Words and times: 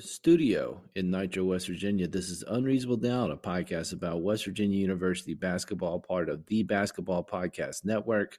Studio 0.00 0.80
in 0.94 1.10
Nitro, 1.10 1.44
West 1.44 1.66
Virginia, 1.66 2.08
this 2.08 2.30
is 2.30 2.42
Unreasonable 2.48 2.96
Doubt, 2.96 3.30
a 3.30 3.36
podcast 3.36 3.92
about 3.92 4.22
West 4.22 4.46
Virginia 4.46 4.78
University 4.78 5.34
basketball, 5.34 6.00
part 6.00 6.28
of 6.28 6.46
the 6.46 6.62
Basketball 6.62 7.22
Podcast 7.22 7.84
Network. 7.84 8.38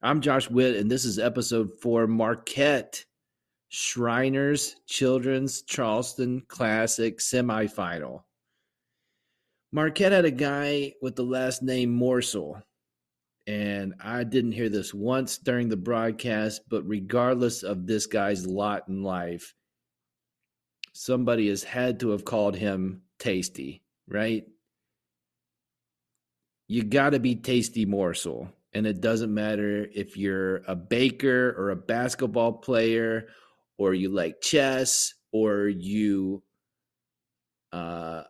I'm 0.00 0.20
Josh 0.20 0.48
Witt, 0.48 0.76
and 0.76 0.90
this 0.90 1.04
is 1.04 1.18
episode 1.18 1.72
four 1.82 2.06
Marquette 2.06 3.04
Shriners 3.68 4.76
Children's 4.86 5.62
Charleston 5.62 6.42
Classic 6.48 7.18
semifinal. 7.18 8.22
Marquette 9.72 10.12
had 10.12 10.24
a 10.24 10.30
guy 10.30 10.94
with 11.02 11.16
the 11.16 11.24
last 11.24 11.62
name 11.62 11.98
Morsell, 11.98 12.62
and 13.46 13.94
I 14.00 14.24
didn't 14.24 14.52
hear 14.52 14.70
this 14.70 14.94
once 14.94 15.36
during 15.36 15.68
the 15.68 15.76
broadcast, 15.76 16.62
but 16.70 16.88
regardless 16.88 17.62
of 17.62 17.86
this 17.86 18.06
guy's 18.06 18.46
lot 18.46 18.88
in 18.88 19.02
life, 19.02 19.54
somebody 20.92 21.48
has 21.48 21.62
had 21.62 22.00
to 22.00 22.10
have 22.10 22.24
called 22.24 22.56
him 22.56 23.02
Tasty, 23.18 23.82
right? 24.06 24.44
You 26.68 26.84
got 26.84 27.10
to 27.10 27.20
be 27.20 27.34
Tasty 27.36 27.86
Morsel. 27.86 28.52
And 28.74 28.86
it 28.86 29.00
doesn't 29.00 29.32
matter 29.32 29.88
if 29.94 30.16
you're 30.16 30.56
a 30.68 30.76
baker 30.76 31.54
or 31.56 31.70
a 31.70 31.76
basketball 31.76 32.52
player 32.52 33.28
or 33.78 33.94
you 33.94 34.10
like 34.10 34.42
chess 34.42 35.14
or 35.32 35.68
you 35.68 36.42
uh, 37.72 38.24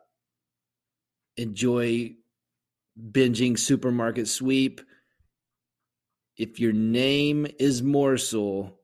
enjoy 1.37 2.15
binging 3.11 3.59
supermarket 3.59 4.29
sweep. 4.29 4.81
If 6.37 6.61
your 6.61 6.73
name 6.73 7.49
is 7.59 7.83
Morsell, 7.83 8.75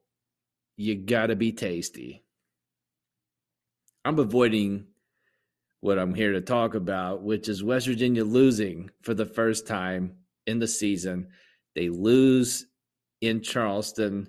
you 0.77 0.97
got 0.97 1.27
to 1.29 1.37
be 1.37 1.53
tasty. 1.53 2.24
I'm 4.05 4.19
avoiding 4.19 4.87
what 5.81 5.99
I'm 5.99 6.15
here 6.15 6.33
to 6.33 6.41
talk 6.41 6.75
about, 6.75 7.23
which 7.23 7.49
is 7.49 7.63
West 7.63 7.87
Virginia 7.87 8.25
losing 8.25 8.91
for 9.03 9.15
the 9.15 9.27
first 9.27 9.67
time 9.67 10.17
in 10.47 10.59
the 10.59 10.69
season. 10.69 11.29
They 11.75 11.89
lose 11.89 12.67
in 13.21 13.43
Charleston. 13.43 14.29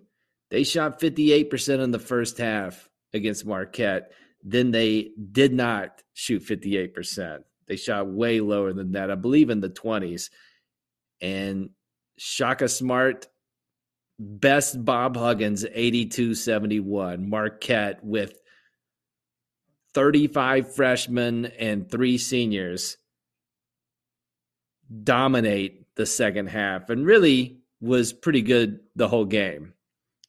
They 0.52 0.64
shot 0.64 1.00
58% 1.00 1.84
in 1.84 1.92
the 1.92 2.00
first 2.00 2.38
half 2.38 2.90
against 3.14 3.46
Marquette. 3.46 4.12
Then 4.44 4.72
they 4.72 5.12
did 5.32 5.54
not 5.54 6.02
shoot 6.14 6.44
58%. 6.44 7.44
They 7.68 7.76
shot 7.76 8.08
way 8.08 8.42
lower 8.42 8.74
than 8.74 8.92
that, 8.92 9.12
I 9.12 9.16
believe 9.16 9.50
in 9.50 9.60
the 9.60 9.70
20s. 9.70 10.30
And 11.22 11.72
Shaka 12.18 12.70
Smart, 12.70 13.28
best 14.20 14.84
Bob 14.84 15.18
Huggins, 15.18 15.66
82 15.70 16.36
71. 16.36 17.30
Marquette 17.30 18.04
with 18.04 18.40
35 19.96 20.76
freshmen 20.76 21.46
and 21.46 21.90
three 21.90 22.18
seniors 22.18 22.98
dominate 25.04 25.86
the 25.96 26.06
second 26.06 26.48
half 26.48 26.90
and 26.90 27.06
really 27.06 27.60
was 27.80 28.12
pretty 28.12 28.42
good 28.42 28.82
the 28.96 29.08
whole 29.08 29.26
game. 29.26 29.74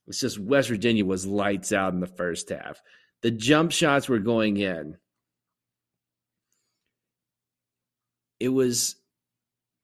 It's 0.06 0.20
just 0.20 0.38
West 0.38 0.68
Virginia 0.68 1.04
was 1.04 1.26
lights 1.26 1.72
out 1.72 1.92
in 1.92 2.00
the 2.00 2.06
first 2.06 2.48
half. 2.48 2.80
The 3.22 3.32
jump 3.32 3.72
shots 3.72 4.08
were 4.08 4.20
going 4.20 4.56
in. 4.56 4.96
It 8.38 8.50
was 8.50 8.94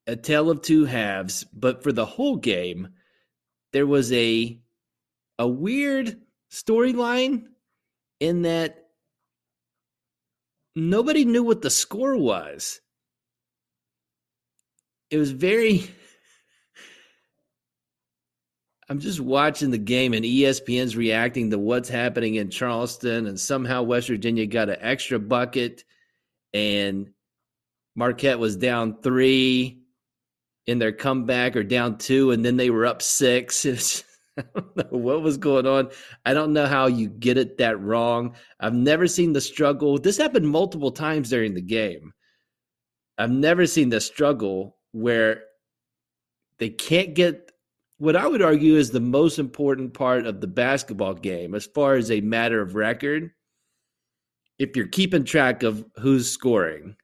a 0.06 0.14
tale 0.14 0.48
of 0.48 0.62
two 0.62 0.84
halves, 0.84 1.44
but 1.52 1.82
for 1.82 1.90
the 1.90 2.06
whole 2.06 2.36
game, 2.36 2.90
there 3.72 3.86
was 3.86 4.12
a 4.12 4.60
a 5.38 5.48
weird 5.48 6.20
storyline 6.52 7.46
in 8.20 8.42
that 8.42 8.81
nobody 10.74 11.24
knew 11.24 11.42
what 11.42 11.62
the 11.62 11.70
score 11.70 12.16
was. 12.16 12.80
It 15.10 15.18
was 15.18 15.30
very 15.30 15.84
I'm 18.88 19.00
just 19.00 19.20
watching 19.20 19.70
the 19.70 19.78
game 19.78 20.12
and 20.12 20.24
ESPN's 20.24 20.96
reacting 20.96 21.50
to 21.50 21.58
what's 21.58 21.88
happening 21.88 22.34
in 22.34 22.50
Charleston 22.50 23.26
and 23.26 23.38
somehow 23.40 23.82
West 23.82 24.08
Virginia 24.08 24.46
got 24.46 24.68
an 24.68 24.76
extra 24.80 25.18
bucket 25.18 25.84
and 26.52 27.10
Marquette 27.94 28.38
was 28.38 28.56
down 28.56 29.00
3 29.00 29.78
in 30.66 30.78
their 30.78 30.92
comeback 30.92 31.56
or 31.56 31.62
down 31.62 31.98
2 31.98 32.32
and 32.32 32.44
then 32.44 32.56
they 32.56 32.70
were 32.70 32.86
up 32.86 33.02
6. 33.02 34.04
What 34.90 35.22
was 35.22 35.36
going 35.36 35.66
on. 35.66 35.90
I 36.24 36.34
don't 36.34 36.52
know 36.52 36.66
how 36.66 36.86
you 36.86 37.08
get 37.08 37.38
it 37.38 37.58
that 37.58 37.80
wrong. 37.80 38.34
I've 38.60 38.74
never 38.74 39.06
seen 39.06 39.32
the 39.32 39.40
struggle. 39.40 39.98
This 39.98 40.16
happened 40.16 40.48
multiple 40.48 40.90
times 40.90 41.30
during 41.30 41.54
the 41.54 41.62
game. 41.62 42.12
I've 43.18 43.30
never 43.30 43.66
seen 43.66 43.90
the 43.90 44.00
struggle 44.00 44.78
where 44.92 45.44
they 46.58 46.70
can't 46.70 47.14
get 47.14 47.52
what 47.98 48.16
I 48.16 48.26
would 48.26 48.42
argue 48.42 48.74
is 48.74 48.90
the 48.90 49.00
most 49.00 49.38
important 49.38 49.94
part 49.94 50.26
of 50.26 50.40
the 50.40 50.48
basketball 50.48 51.14
game 51.14 51.54
as 51.54 51.66
far 51.66 51.94
as 51.94 52.10
a 52.10 52.20
matter 52.20 52.60
of 52.60 52.74
record. 52.74 53.30
If 54.58 54.76
you're 54.76 54.88
keeping 54.88 55.24
track 55.24 55.62
of 55.62 55.84
who's 55.96 56.28
scoring 56.28 56.96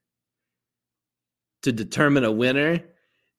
to 1.63 1.73
determine 1.73 2.25
a 2.25 2.33
winner, 2.33 2.83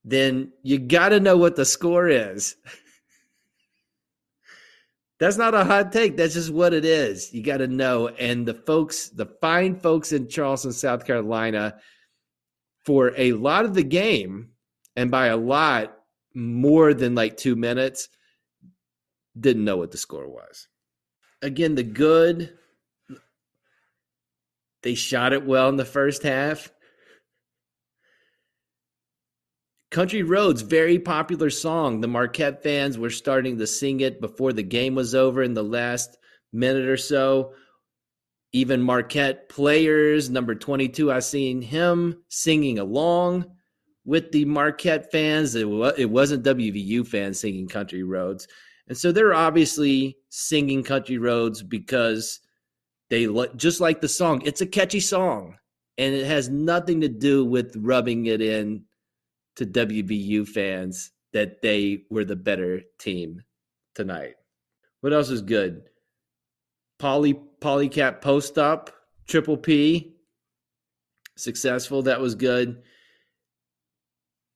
then 0.06 0.53
you 0.63 0.79
got 0.79 1.09
to 1.09 1.19
know 1.19 1.35
what 1.35 1.57
the 1.57 1.66
score 1.66 2.07
is. 2.07 2.56
That's 5.19 5.38
not 5.38 5.53
a 5.53 5.66
hot 5.66 5.91
take. 5.91 6.16
That's 6.16 6.34
just 6.34 6.52
what 6.52 6.74
it 6.74 6.85
is. 6.85 7.34
You 7.34 7.44
got 7.44 7.57
to 7.57 7.68
know. 7.68 8.07
And 8.07 8.46
the 8.46 8.53
folks, 8.53 9.09
the 9.09 9.25
fine 9.25 9.75
folks 9.75 10.13
in 10.13 10.30
Charleston, 10.30 10.72
South 10.72 11.06
Carolina, 11.06 11.75
for 12.85 13.13
a 13.18 13.34
lot 13.34 13.66
of 13.66 13.74
the 13.74 13.84
game, 13.84 14.52
and 14.96 15.12
by 15.12 15.28
a 15.28 15.38
lot, 15.38 15.96
more 16.34 16.94
than 16.94 17.16
like 17.16 17.35
two 17.35 17.56
minutes, 17.56 18.07
didn't 19.38 19.66
know 19.66 19.78
what 19.78 19.91
the 19.91 19.97
score 19.97 20.28
was. 20.28 20.68
Again, 21.41 21.75
the 21.75 21.84
good, 21.84 22.57
they 24.84 24.96
shot 24.96 25.34
it 25.34 25.46
well 25.46 25.68
in 25.69 25.75
the 25.75 25.86
first 25.86 26.24
half. 26.24 26.72
Country 29.91 30.22
Roads, 30.22 30.61
very 30.61 31.00
popular 31.00 31.50
song. 31.50 32.00
The 32.00 32.07
Marquette 32.07 32.61
fans 32.61 33.00
were 33.00 33.09
starting 33.09 33.57
to 33.57 33.66
sing 33.66 34.01
it 34.01 34.22
before 34.22 34.53
the 34.53 34.61
game 34.63 34.94
was 34.94 35.16
over 35.16 35.41
in 35.41 35.55
the 35.55 35.63
last 35.63 36.16
minute 36.53 36.88
or 36.88 36.97
so. 36.97 37.53
Even 38.51 38.81
Marquette 38.81 39.50
players, 39.50 40.29
number 40.29 40.53
22, 40.53 41.11
I 41.11 41.19
seen 41.19 41.61
him 41.61 42.23
singing 42.29 42.77
along 42.77 43.45
with 44.05 44.31
the 44.31 44.45
Marquette 44.45 45.11
fans. 45.11 45.55
It, 45.55 45.67
was, 45.67 45.94
it 45.97 46.09
wasn't 46.09 46.45
WVU 46.45 47.07
fans 47.07 47.39
singing 47.39 47.67
Country 47.67 48.03
Roads. 48.03 48.47
And 48.88 48.97
so 48.97 49.12
they're 49.12 49.33
obviously 49.33 50.18
singing 50.30 50.83
Country 50.83 51.18
Roads 51.18 51.63
because 51.63 52.39
they 53.09 53.27
just 53.56 53.81
like 53.81 54.01
the 54.01 54.07
song. 54.07 54.44
It's 54.45 54.62
a 54.62 54.68
catchy 54.68 55.00
song 55.00 55.57
and 55.97 56.13
it 56.13 56.27
has 56.27 56.47
nothing 56.47 57.01
to 57.01 57.09
do 57.09 57.44
with 57.44 57.75
rubbing 57.75 58.27
it 58.27 58.41
in 58.41 58.83
to 59.59 59.65
WVU 59.65 60.47
fans 60.47 61.11
that 61.33 61.61
they 61.61 62.03
were 62.09 62.23
the 62.23 62.38
better 62.38 62.81
team 62.97 63.41
tonight. 63.94 64.35
What 65.01 65.11
else 65.11 65.29
is 65.29 65.41
good? 65.41 65.83
Pauly 66.97 67.38
Paulicap 67.59 68.21
post 68.21 68.57
up, 68.57 68.89
triple 69.27 69.57
P, 69.57 70.15
successful. 71.38 72.03
That 72.03 72.21
was 72.21 72.35
good. 72.35 72.83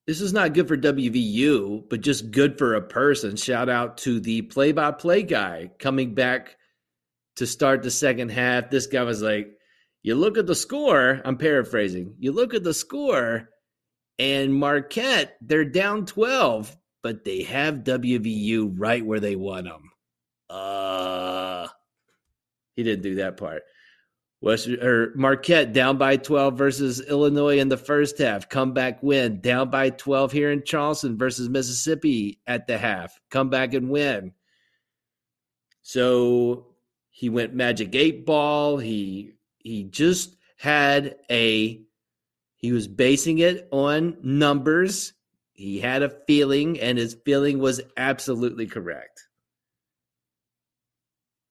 This 0.06 0.22
is 0.22 0.32
not 0.32 0.54
good 0.54 0.68
for 0.68 0.76
WVU, 0.76 1.88
but 1.90 2.00
just 2.00 2.30
good 2.30 2.56
for 2.56 2.74
a 2.74 2.82
person. 2.82 3.36
Shout 3.36 3.68
out 3.68 3.98
to 3.98 4.20
the 4.20 4.40
play 4.40 4.72
by 4.72 4.90
play 4.90 5.22
guy 5.22 5.70
coming 5.78 6.14
back 6.14 6.56
to 7.36 7.46
start 7.46 7.82
the 7.82 7.90
second 7.90 8.30
half. 8.30 8.70
This 8.70 8.86
guy 8.86 9.02
was 9.02 9.20
like, 9.20 9.48
You 10.02 10.14
look 10.14 10.38
at 10.38 10.46
the 10.46 10.54
score. 10.54 11.20
I'm 11.26 11.36
paraphrasing. 11.36 12.14
You 12.18 12.32
look 12.32 12.54
at 12.54 12.64
the 12.64 12.74
score, 12.74 13.50
and 14.18 14.54
Marquette, 14.54 15.36
they're 15.40 15.64
down 15.64 16.06
12, 16.06 16.76
but 17.02 17.24
they 17.24 17.42
have 17.42 17.84
WVU 17.84 18.74
right 18.76 19.04
where 19.04 19.20
they 19.20 19.36
want 19.36 19.66
them. 19.66 19.90
Uh, 20.48 21.66
he 22.76 22.82
didn't 22.82 23.02
do 23.02 23.16
that 23.16 23.36
part. 23.36 23.62
West 24.40 24.68
or 24.68 25.12
Marquette 25.16 25.72
down 25.72 25.96
by 25.96 26.18
12 26.18 26.58
versus 26.58 27.00
Illinois 27.00 27.58
in 27.58 27.70
the 27.70 27.78
first 27.78 28.18
half. 28.18 28.48
Comeback 28.48 29.02
win. 29.02 29.40
Down 29.40 29.70
by 29.70 29.88
12 29.88 30.32
here 30.32 30.50
in 30.50 30.62
Charleston 30.64 31.16
versus 31.16 31.48
Mississippi 31.48 32.40
at 32.46 32.66
the 32.66 32.76
half. 32.76 33.18
Come 33.30 33.48
back 33.48 33.72
and 33.72 33.88
win. 33.88 34.32
So 35.80 36.66
he 37.10 37.30
went 37.30 37.54
magic 37.54 37.94
eight 37.94 38.26
ball. 38.26 38.76
He 38.76 39.32
he 39.58 39.84
just 39.84 40.36
had 40.58 41.16
a 41.30 41.80
he 42.64 42.72
was 42.72 42.88
basing 42.88 43.38
it 43.38 43.68
on 43.70 44.16
numbers. 44.22 45.12
He 45.52 45.80
had 45.80 46.02
a 46.02 46.16
feeling, 46.26 46.80
and 46.80 46.96
his 46.98 47.16
feeling 47.24 47.58
was 47.58 47.80
absolutely 47.96 48.66
correct. 48.66 49.28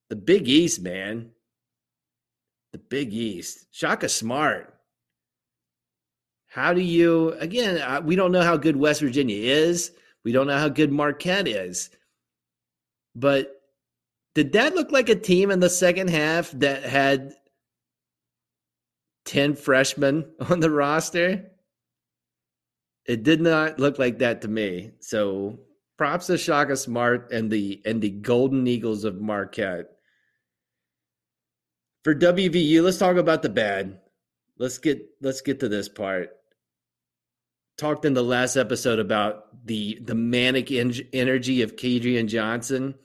The 0.10 0.16
Big 0.16 0.48
East, 0.48 0.82
man 0.82 1.32
the 2.74 2.80
Big 2.80 3.14
East. 3.14 3.68
Shaka 3.72 4.10
Smart. 4.10 4.74
How 6.48 6.74
do 6.74 6.82
you, 6.82 7.34
again, 7.34 7.80
uh, 7.80 8.02
we 8.04 8.16
don't 8.16 8.32
know 8.32 8.42
how 8.42 8.58
good 8.58 8.76
West 8.76 9.02
Virginia 9.02 9.38
is. 9.38 9.92
We 10.24 10.32
don't 10.32 10.48
know 10.48 10.58
how 10.58 10.70
good 10.70 10.92
Marquette 10.92 11.48
is. 11.48 11.90
But 13.16 13.62
did 14.36 14.54
that 14.54 14.76
look 14.76 14.92
like 14.92 15.10
a 15.10 15.16
team 15.16 15.52
in 15.52 15.60
the 15.60 15.70
second 15.70 16.10
half 16.10 16.52
that 16.52 16.84
had 16.84 17.34
10 19.26 19.56
freshmen 19.56 20.26
on 20.50 20.60
the 20.60 20.70
roster? 20.72 21.52
It 23.06 23.24
did 23.24 23.42
not 23.42 23.80
look 23.80 24.00
like 24.00 24.20
that 24.20 24.42
to 24.42 24.48
me. 24.48 24.92
So 25.00 25.60
props 25.98 26.28
to 26.28 26.38
Shaka 26.38 26.78
Smart 26.78 27.32
and 27.32 27.52
the 27.52 27.82
and 27.86 28.02
the 28.02 28.10
Golden 28.10 28.66
Eagles 28.66 29.04
of 29.04 29.20
Marquette 29.20 29.94
for 32.04 32.14
WVU, 32.14 32.84
let's 32.84 32.98
talk 32.98 33.16
about 33.16 33.42
the 33.42 33.50
bad. 33.50 34.00
Let's 34.58 34.78
get 34.78 35.02
let's 35.22 35.42
get 35.42 35.62
to 35.62 35.70
this 35.70 35.90
part. 35.90 36.32
Talked 37.78 38.06
in 38.06 38.14
the 38.14 38.24
last 38.24 38.56
episode 38.56 39.00
about 39.00 39.66
the 39.66 40.00
the 40.04 40.16
manic 40.16 40.72
en- 40.72 40.94
energy 41.14 41.62
of 41.62 41.76
Kedrian 41.76 42.28
Johnson. 42.28 42.96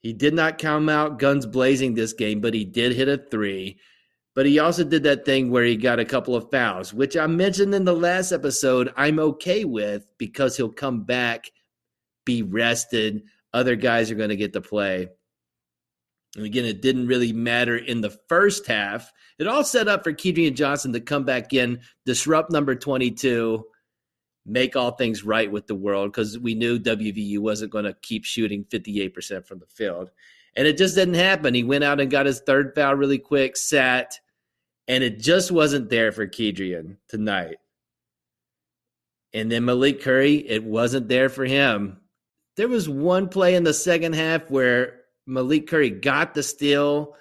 He 0.00 0.12
did 0.12 0.34
not 0.34 0.58
come 0.58 0.88
out 0.88 1.18
guns 1.18 1.44
blazing 1.46 1.94
this 1.94 2.12
game, 2.12 2.40
but 2.40 2.54
he 2.54 2.64
did 2.64 2.92
hit 2.92 3.08
a 3.08 3.18
three. 3.18 3.80
But 4.34 4.46
he 4.46 4.58
also 4.58 4.84
did 4.84 5.02
that 5.04 5.24
thing 5.24 5.50
where 5.50 5.64
he 5.64 5.76
got 5.76 5.98
a 5.98 6.04
couple 6.04 6.36
of 6.36 6.50
fouls, 6.50 6.94
which 6.94 7.16
I 7.16 7.26
mentioned 7.26 7.74
in 7.74 7.84
the 7.84 7.94
last 7.94 8.30
episode. 8.30 8.92
I'm 8.96 9.18
okay 9.18 9.64
with 9.64 10.06
because 10.18 10.56
he'll 10.56 10.70
come 10.70 11.02
back, 11.02 11.50
be 12.24 12.42
rested. 12.42 13.24
Other 13.52 13.74
guys 13.74 14.10
are 14.10 14.16
going 14.16 14.28
to 14.28 14.36
get 14.36 14.52
to 14.52 14.60
play. 14.60 15.08
And 16.36 16.46
again, 16.46 16.64
it 16.64 16.80
didn't 16.80 17.08
really 17.08 17.32
matter 17.32 17.76
in 17.76 18.02
the 18.02 18.16
first 18.28 18.66
half. 18.68 19.12
It 19.38 19.48
all 19.48 19.64
set 19.64 19.88
up 19.88 20.04
for 20.04 20.12
Kedrian 20.12 20.54
Johnson 20.54 20.92
to 20.92 21.00
come 21.00 21.24
back 21.24 21.52
in, 21.52 21.80
disrupt 22.06 22.52
number 22.52 22.76
22, 22.76 23.64
make 24.46 24.76
all 24.76 24.92
things 24.92 25.24
right 25.24 25.50
with 25.50 25.66
the 25.66 25.74
world 25.74 26.12
because 26.12 26.38
we 26.38 26.54
knew 26.54 26.78
WVU 26.78 27.38
wasn't 27.40 27.72
going 27.72 27.84
to 27.84 27.96
keep 28.02 28.24
shooting 28.24 28.64
58% 28.64 29.44
from 29.44 29.58
the 29.58 29.66
field. 29.66 30.10
And 30.56 30.66
it 30.66 30.76
just 30.76 30.94
didn't 30.94 31.14
happen. 31.14 31.54
He 31.54 31.64
went 31.64 31.84
out 31.84 32.00
and 32.00 32.10
got 32.10 32.26
his 32.26 32.40
third 32.40 32.74
foul 32.74 32.94
really 32.94 33.18
quick, 33.18 33.56
sat, 33.56 34.18
and 34.88 35.04
it 35.04 35.20
just 35.20 35.52
wasn't 35.52 35.90
there 35.90 36.10
for 36.10 36.26
Kedrian 36.26 36.96
tonight. 37.08 37.56
And 39.32 39.50
then 39.50 39.64
Malik 39.64 40.02
Curry, 40.02 40.36
it 40.36 40.64
wasn't 40.64 41.08
there 41.08 41.28
for 41.28 41.44
him. 41.44 41.98
There 42.56 42.68
was 42.68 42.88
one 42.88 43.28
play 43.28 43.54
in 43.54 43.62
the 43.62 43.72
second 43.72 44.14
half 44.14 44.50
where 44.50 45.02
Malik 45.26 45.68
Curry 45.68 45.90
got 45.90 46.34
the 46.34 46.42
steal 46.42 47.14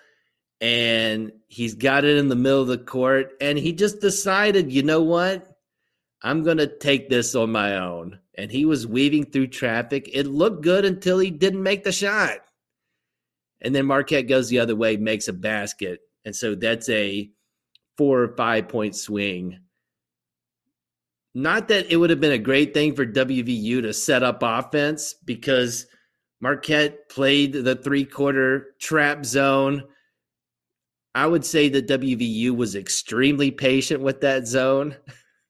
and 0.59 1.31
he's 1.47 1.75
got 1.75 2.05
it 2.05 2.17
in 2.17 2.27
the 2.27 2.35
middle 2.35 2.61
of 2.61 2.67
the 2.67 2.77
court 2.79 3.33
and 3.39 3.57
he 3.57 3.71
just 3.71 4.01
decided, 4.01 4.71
you 4.71 4.81
know 4.81 5.03
what? 5.03 5.55
I'm 6.21 6.43
going 6.43 6.57
to 6.57 6.67
take 6.67 7.09
this 7.09 7.35
on 7.35 7.51
my 7.51 7.77
own. 7.77 8.19
And 8.35 8.51
he 8.51 8.65
was 8.65 8.87
weaving 8.87 9.25
through 9.25 9.47
traffic. 9.47 10.09
It 10.11 10.25
looked 10.25 10.63
good 10.63 10.85
until 10.85 11.19
he 11.19 11.29
didn't 11.29 11.63
make 11.63 11.83
the 11.83 11.91
shot. 11.91 12.39
And 13.61 13.75
then 13.75 13.85
Marquette 13.85 14.27
goes 14.27 14.49
the 14.49 14.59
other 14.59 14.75
way, 14.75 14.97
makes 14.97 15.27
a 15.27 15.33
basket. 15.33 15.99
And 16.25 16.35
so 16.35 16.55
that's 16.55 16.89
a 16.89 17.29
four 17.97 18.21
or 18.21 18.35
five 18.35 18.67
point 18.67 18.95
swing. 18.95 19.59
Not 21.35 21.67
that 21.67 21.91
it 21.91 21.97
would 21.97 22.09
have 22.09 22.19
been 22.19 22.31
a 22.31 22.37
great 22.37 22.73
thing 22.73 22.95
for 22.95 23.05
WVU 23.05 23.81
to 23.81 23.93
set 23.93 24.23
up 24.23 24.39
offense 24.41 25.15
because– 25.25 25.85
Marquette 26.41 27.09
played 27.09 27.53
the 27.53 27.75
three 27.75 28.05
quarter 28.05 28.75
trap 28.79 29.25
zone. 29.25 29.83
I 31.13 31.27
would 31.27 31.45
say 31.45 31.69
that 31.69 31.87
WVU 31.87 32.55
was 32.55 32.75
extremely 32.75 33.51
patient 33.51 34.01
with 34.01 34.21
that 34.21 34.47
zone. 34.47 34.95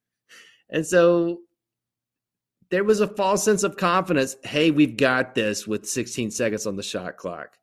and 0.69 0.85
so 0.85 1.39
there 2.71 2.83
was 2.83 3.01
a 3.01 3.07
false 3.07 3.43
sense 3.43 3.63
of 3.63 3.77
confidence. 3.77 4.35
Hey, 4.43 4.71
we've 4.71 4.97
got 4.97 5.35
this 5.35 5.67
with 5.67 5.87
16 5.87 6.31
seconds 6.31 6.65
on 6.65 6.75
the 6.75 6.83
shot 6.83 7.17
clock. 7.17 7.57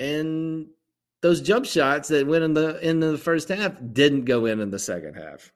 And 0.00 0.66
those 1.22 1.40
jump 1.40 1.66
shots 1.66 2.08
that 2.08 2.26
went 2.26 2.42
in 2.42 2.54
the 2.54 2.80
in 2.80 2.98
the 2.98 3.18
first 3.18 3.48
half 3.48 3.74
didn't 3.92 4.24
go 4.24 4.46
in 4.46 4.60
in 4.60 4.70
the 4.70 4.78
second 4.78 5.14
half. 5.14 5.52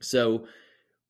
So 0.00 0.46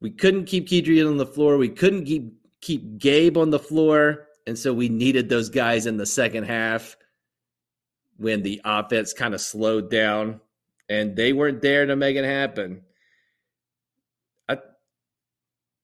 we 0.01 0.11
couldn't 0.11 0.45
keep 0.45 0.69
Kedrian 0.69 1.09
on 1.09 1.17
the 1.17 1.27
floor. 1.27 1.57
We 1.57 1.71
couldn't 1.71 2.05
keep 2.05 2.35
keep 2.61 2.99
Gabe 2.99 3.37
on 3.37 3.51
the 3.51 3.59
floor. 3.59 4.29
And 4.47 4.59
so 4.59 4.73
we 4.73 4.89
needed 4.89 5.29
those 5.29 5.49
guys 5.49 5.87
in 5.87 5.97
the 5.97 6.07
second 6.07 6.45
half 6.45 6.97
when 8.17 8.43
the 8.43 8.61
offense 8.65 9.13
kind 9.13 9.35
of 9.35 9.41
slowed 9.41 9.91
down 9.91 10.41
and 10.89 11.17
they 11.17 11.33
weren't 11.33 11.63
there 11.63 11.87
to 11.87 11.97
make 11.97 12.17
it 12.17 12.25
happen. 12.25 12.83
I, 14.49 14.59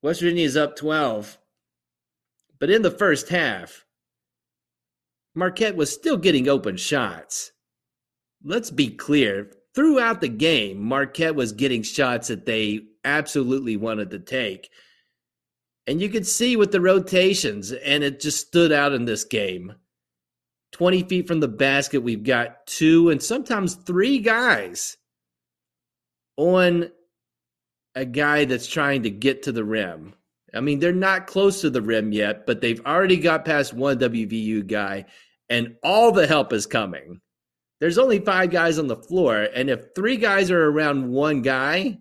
West 0.03 0.21
Virginia 0.21 0.45
is 0.45 0.57
up 0.57 0.77
12. 0.77 1.39
But 2.59 2.71
in 2.71 2.83
the 2.83 2.91
first 2.91 3.29
half, 3.29 3.85
Marquette 5.39 5.77
was 5.77 5.93
still 5.93 6.17
getting 6.17 6.49
open 6.49 6.77
shots. 6.77 7.53
Let's 8.43 8.73
be 8.73 8.91
clear. 8.91 9.53
Throughout 9.73 10.21
the 10.21 10.29
game, 10.29 10.83
Marquette 10.83 11.37
was 11.37 11.53
getting 11.53 11.85
shots 11.85 12.27
that 12.27 12.45
they 12.45 12.81
absolutely 13.05 13.77
wanted 13.77 14.11
to 14.11 14.19
take. 14.19 14.69
And 15.87 16.01
you 16.01 16.09
could 16.09 16.27
see 16.27 16.57
with 16.57 16.73
the 16.73 16.81
rotations, 16.81 17.71
and 17.71 18.03
it 18.03 18.19
just 18.19 18.49
stood 18.49 18.73
out 18.73 18.93
in 18.93 19.05
this 19.05 19.23
game. 19.23 19.75
20 20.73 21.05
feet 21.05 21.29
from 21.29 21.39
the 21.39 21.47
basket, 21.47 22.03
we've 22.03 22.25
got 22.25 22.67
two 22.67 23.09
and 23.09 23.23
sometimes 23.23 23.77
three 23.77 24.19
guys 24.19 24.97
on 26.37 26.91
a 27.95 28.05
guy 28.05 28.45
that's 28.45 28.67
trying 28.67 29.05
to 29.05 29.11
get 29.11 29.45
to 29.45 29.53
the 29.53 29.65
rim. 29.65 30.15
I 30.53 30.61
mean, 30.61 30.81
they're 30.81 30.93
not 30.93 31.27
close 31.29 31.61
to 31.61 31.71
the 31.71 31.83
rim 31.83 32.11
yet, 32.11 32.45
but 32.45 32.61
they've 32.61 32.85
already 32.85 33.19
got 33.19 33.45
past 33.45 33.73
one 33.73 33.99
WVU 33.99 34.67
guy, 34.67 35.05
and 35.49 35.77
all 35.83 36.13
the 36.13 36.27
help 36.27 36.53
is 36.53 36.67
coming. 36.67 37.21
There's 37.81 37.99
only 37.99 38.19
five 38.19 38.51
guys 38.51 38.79
on 38.79 38.89
the 38.89 38.97
floor, 38.97 39.49
and 39.55 39.71
if 39.71 39.95
three 39.95 40.17
guys 40.17 40.51
are 40.51 40.69
around 40.69 41.11
one 41.11 41.43
guy, 41.43 41.99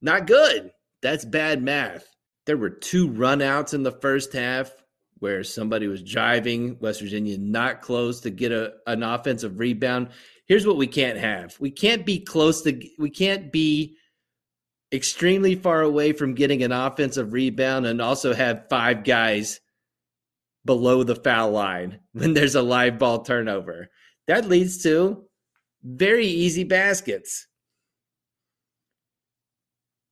not 0.00 0.26
good. 0.26 0.70
That's 1.02 1.24
bad 1.24 1.62
math. 1.62 2.06
There 2.46 2.56
were 2.56 2.70
two 2.70 3.08
runouts 3.08 3.74
in 3.74 3.82
the 3.82 3.92
first 3.92 4.32
half 4.32 4.72
where 5.18 5.44
somebody 5.44 5.86
was 5.86 6.02
driving 6.02 6.78
West 6.80 7.00
Virginia 7.00 7.36
not 7.38 7.82
close 7.82 8.20
to 8.20 8.30
get 8.30 8.52
a, 8.52 8.74
an 8.86 9.02
offensive 9.02 9.58
rebound. 9.58 10.08
Here's 10.46 10.66
what 10.66 10.76
we 10.76 10.86
can't 10.86 11.18
have. 11.18 11.56
We 11.60 11.70
can't 11.70 12.04
be 12.04 12.18
close 12.18 12.62
to 12.62 12.80
we 12.98 13.10
can't 13.10 13.52
be 13.52 13.96
extremely 14.92 15.54
far 15.54 15.82
away 15.82 16.12
from 16.12 16.34
getting 16.34 16.62
an 16.62 16.72
offensive 16.72 17.32
rebound 17.32 17.86
and 17.86 18.02
also 18.02 18.34
have 18.34 18.68
five 18.68 19.04
guys 19.04 19.60
below 20.64 21.02
the 21.02 21.16
foul 21.16 21.50
line 21.50 22.00
when 22.12 22.34
there's 22.34 22.54
a 22.54 22.62
live 22.62 22.98
ball 22.98 23.22
turnover. 23.22 23.88
That 24.26 24.48
leads 24.48 24.82
to 24.84 25.24
very 25.82 26.26
easy 26.26 26.64
baskets. 26.64 27.46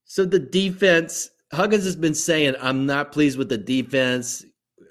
So 0.05 0.25
the 0.25 0.39
defense 0.39 1.29
Huggins 1.53 1.85
has 1.85 1.97
been 1.97 2.15
saying, 2.15 2.55
I'm 2.61 2.87
not 2.87 3.13
pleased 3.13 3.39
with 3.39 3.49
the 3.49 3.59
defense. 3.59 4.45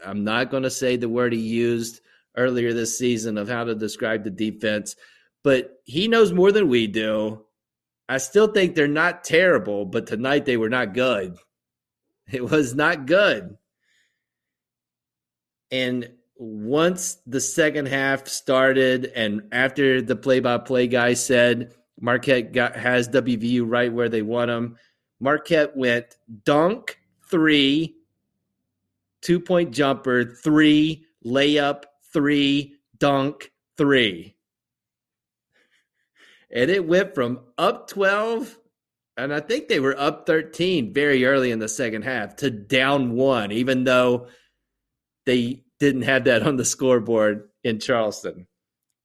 I'm 0.06 0.24
not 0.24 0.50
going 0.50 0.64
to 0.64 0.70
say 0.70 0.96
the 0.96 1.10
word 1.10 1.34
he 1.34 1.40
used 1.40 2.02
earlier 2.36 2.74
this 2.74 2.98
season 2.98 3.38
of 3.38 3.48
how 3.48 3.64
to 3.64 3.76
describe 3.76 4.24
the 4.24 4.30
defense, 4.30 4.96
but 5.44 5.82
he 5.86 6.08
knows 6.08 6.34
more 6.34 6.52
than 6.52 6.70
we 6.70 6.88
do. 6.88 7.44
I 8.10 8.18
still 8.18 8.48
think 8.48 8.74
they're 8.74 8.88
not 8.88 9.24
terrible, 9.24 9.86
but 9.86 10.08
tonight 10.08 10.46
they 10.46 10.58
were 10.58 10.70
not 10.70 10.94
good. 10.94 11.38
It 12.30 12.44
was 12.44 12.76
not 12.76 13.06
good. 13.06 13.58
And 15.72 16.10
once 16.38 17.18
the 17.26 17.42
second 17.42 17.88
half 17.88 18.28
started, 18.28 19.12
and 19.16 19.42
after 19.52 20.02
the 20.02 20.16
play 20.16 20.40
by 20.40 20.58
play 20.58 20.88
guy 20.88 21.14
said 21.14 21.74
Marquette 22.00 22.54
got, 22.54 22.76
has 22.76 23.10
WVU 23.10 23.64
right 23.66 23.92
where 23.92 24.10
they 24.10 24.22
want 24.22 24.50
them, 24.50 24.78
Marquette 25.20 25.76
went 25.76 26.18
dunk 26.46 27.00
three, 27.30 27.96
two 29.22 29.40
point 29.40 29.72
jumper 29.72 30.24
three, 30.26 31.06
layup 31.26 31.84
three, 32.14 32.76
dunk 33.00 33.52
three. 33.78 34.36
and 36.52 36.70
it 36.72 36.88
went 36.88 37.14
from 37.14 37.40
up 37.58 37.88
12 37.90 38.58
and 39.18 39.34
I 39.34 39.40
think 39.40 39.68
they 39.68 39.80
were 39.80 40.00
up 40.00 40.28
13 40.28 40.94
very 40.94 41.26
early 41.26 41.52
in 41.52 41.60
the 41.60 41.68
second 41.68 42.04
half 42.04 42.36
to 42.38 42.50
down 42.50 43.12
1 43.16 43.52
even 43.52 43.84
though 43.84 44.28
they 45.28 45.64
didn't 45.80 46.02
have 46.04 46.24
that 46.24 46.42
on 46.42 46.58
the 46.58 46.66
scoreboard 46.66 47.50
in 47.64 47.80
Charleston. 47.80 48.48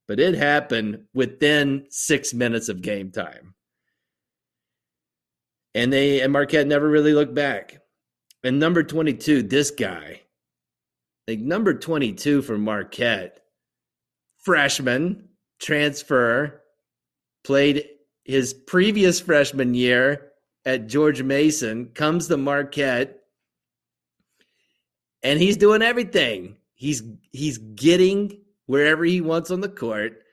But 0.07 0.19
it 0.19 0.33
happened 0.33 1.05
within 1.13 1.85
6 1.89 2.33
minutes 2.33 2.69
of 2.69 2.81
game 2.81 3.11
time. 3.11 3.53
And 5.75 5.93
they 5.93 6.21
and 6.21 6.33
Marquette 6.33 6.67
never 6.67 6.89
really 6.89 7.13
looked 7.13 7.35
back. 7.35 7.79
And 8.43 8.59
number 8.59 8.83
22, 8.83 9.43
this 9.43 9.71
guy. 9.71 10.21
Like 11.27 11.39
number 11.39 11.73
22 11.73 12.41
for 12.41 12.57
Marquette. 12.57 13.39
Freshman, 14.39 15.29
transfer, 15.61 16.61
played 17.45 17.87
his 18.25 18.53
previous 18.53 19.19
freshman 19.21 19.73
year 19.73 20.31
at 20.65 20.87
George 20.87 21.23
Mason, 21.23 21.87
comes 21.93 22.27
to 22.27 22.37
Marquette, 22.37 23.22
and 25.23 25.39
he's 25.39 25.57
doing 25.57 25.81
everything. 25.81 26.57
He's 26.75 27.01
he's 27.31 27.57
getting 27.57 28.41
wherever 28.65 29.03
he 29.03 29.21
wants 29.21 29.51
on 29.51 29.61
the 29.61 29.69
court. 29.69 30.23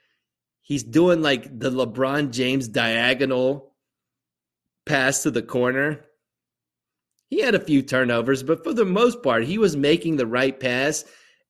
He's 0.60 0.82
doing 0.82 1.22
like 1.22 1.58
the 1.58 1.70
LeBron 1.70 2.30
James 2.32 2.68
diagonal 2.68 3.74
pass 4.86 5.22
to 5.22 5.30
the 5.30 5.42
corner. 5.42 6.04
He 7.28 7.40
had 7.40 7.54
a 7.54 7.60
few 7.60 7.82
turnovers, 7.82 8.42
but 8.42 8.64
for 8.64 8.72
the 8.72 8.84
most 8.84 9.22
part, 9.22 9.44
he 9.44 9.58
was 9.58 9.76
making 9.76 10.16
the 10.16 10.26
right 10.26 10.58
pass. 10.58 11.04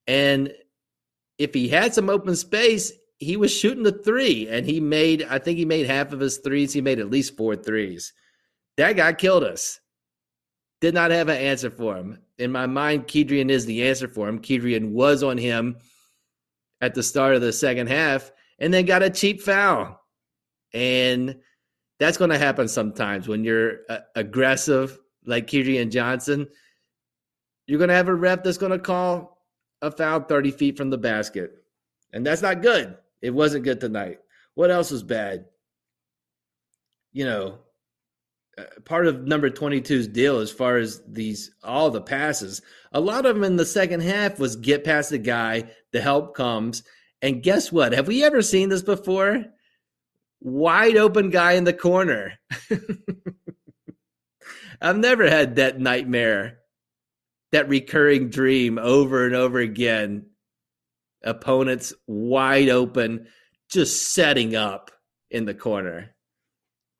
And 0.07 0.53
if 1.39 1.55
he 1.55 1.69
had 1.69 1.95
some 1.95 2.11
open 2.11 2.37
space, 2.37 2.93
he 3.19 3.37
was 3.37 3.55
shooting 3.55 3.83
the 3.83 3.93
three 3.93 4.49
and 4.49 4.67
he 4.67 4.81
made, 4.81 5.27
I 5.29 5.39
think 5.39 5.59
he 5.59 5.65
made 5.65 5.87
half 5.87 6.13
of 6.13 6.21
his 6.21 6.39
threes. 6.39 6.73
He 6.73 6.83
made 6.83 6.99
at 6.99 7.11
least 7.11 7.37
four 7.37 7.57
threes. 7.57 8.13
That 8.77 8.97
guy 8.97 9.13
killed 9.15 9.45
us. 9.45 9.81
Did 10.81 10.95
not 10.95 11.11
have 11.11 11.29
an 11.29 11.37
answer 11.37 11.71
for 11.71 11.97
him. 11.97 12.19
In 12.41 12.51
my 12.51 12.67
mind, 12.67 13.07
Kedrian 13.07 13.51
is 13.51 13.67
the 13.67 13.87
answer 13.89 14.09
for 14.09 14.29
him. 14.29 14.41
Kedrian 14.41 14.93
was 14.93 15.23
on 15.23 15.37
him 15.37 15.77
at 16.81 16.95
the 16.95 17.03
start 17.03 17.35
of 17.35 17.43
the 17.43 17.53
second 17.53 17.89
half 17.89 18.33
and 18.59 18.73
then 18.73 18.87
got 18.87 19.03
a 19.03 19.11
cheap 19.11 19.43
foul. 19.43 20.01
And 20.73 21.37
that's 21.99 22.17
going 22.17 22.31
to 22.31 22.39
happen 22.39 22.67
sometimes 22.67 23.29
when 23.29 23.45
you're 23.45 23.81
uh, 23.91 23.99
aggressive 24.17 24.99
like 25.27 25.49
Kedrian 25.49 25.91
Johnson. 25.91 26.49
You're 27.67 27.79
going 27.79 27.89
to 27.89 27.95
have 27.95 28.09
a 28.09 28.15
ref 28.15 28.43
that's 28.43 28.59
going 28.59 28.73
to 28.73 28.79
call 28.79 29.45
a 29.83 29.91
foul 29.91 30.21
30 30.21 30.51
feet 30.51 30.77
from 30.79 30.89
the 30.89 30.99
basket. 30.99 31.53
And 32.13 32.27
that's 32.27 32.43
not 32.43 32.63
good. 32.63 32.97
It 33.21 33.31
wasn't 33.31 33.65
good 33.65 33.81
tonight. 33.81 34.19
What 34.55 34.71
else 34.71 34.91
was 34.91 35.03
bad? 35.03 35.45
You 37.13 37.25
know, 37.25 37.59
Uh, 38.61 38.81
part 38.85 39.07
of 39.07 39.27
number 39.27 39.49
22's 39.49 40.09
deal 40.09 40.39
as 40.39 40.51
far 40.51 40.77
as 40.77 41.03
these 41.07 41.51
all 41.63 41.91
the 41.91 42.01
passes 42.01 42.61
a 42.93 43.01
lot 43.01 43.25
of 43.25 43.37
them 43.37 43.45
in 43.45 43.57
the 43.57 43.65
second 43.65 44.01
half 44.01 44.39
was 44.39 44.57
get 44.57 44.85
past 44.85 45.11
the 45.11 45.19
guy 45.19 45.71
the 45.93 46.01
help 46.01 46.35
comes. 46.35 46.83
And 47.23 47.43
guess 47.43 47.71
what? 47.71 47.93
Have 47.93 48.09
we 48.09 48.25
ever 48.25 48.43
seen 48.43 48.69
this 48.69 48.83
before? 48.83 49.45
Wide 50.41 50.97
open 50.97 51.31
guy 51.31 51.53
in 51.53 51.65
the 51.65 51.73
corner. 51.73 52.33
I've 54.81 54.97
never 54.97 55.29
had 55.29 55.57
that 55.57 55.79
nightmare 55.79 56.59
that 57.53 57.69
recurring 57.69 58.31
dream 58.31 58.79
over 58.79 59.27
and 59.27 59.35
over 59.35 59.59
again. 59.59 60.27
Opponents 61.23 61.93
wide 62.07 62.71
open, 62.71 63.27
just 63.71 64.15
setting 64.15 64.57
up 64.57 64.91
in 65.31 65.45
the 65.45 65.53
corner. 65.53 66.15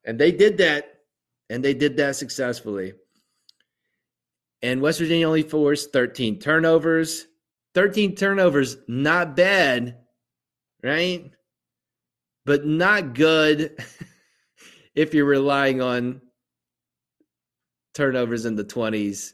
And 0.05 0.19
they 0.19 0.31
did 0.31 0.59
that, 0.59 0.90
and 1.51 1.63
they 1.63 1.73
did 1.73 1.97
that 1.97 2.15
successfully. 2.15 2.93
And 4.61 4.81
West 4.81 4.99
Virginia 4.99 5.27
only 5.27 5.43
forced 5.43 5.91
13 5.91 6.39
turnovers. 6.39 7.27
13 7.73 8.15
turnovers, 8.15 8.77
not 8.87 9.35
bad, 9.35 9.97
right? 10.81 11.29
But 12.45 12.65
not 12.65 13.15
good 13.15 13.77
if 14.95 15.13
you're 15.13 15.25
relying 15.25 15.81
on 15.81 16.21
turnovers 17.93 18.45
in 18.45 18.55
the 18.55 18.63
20s, 18.63 19.33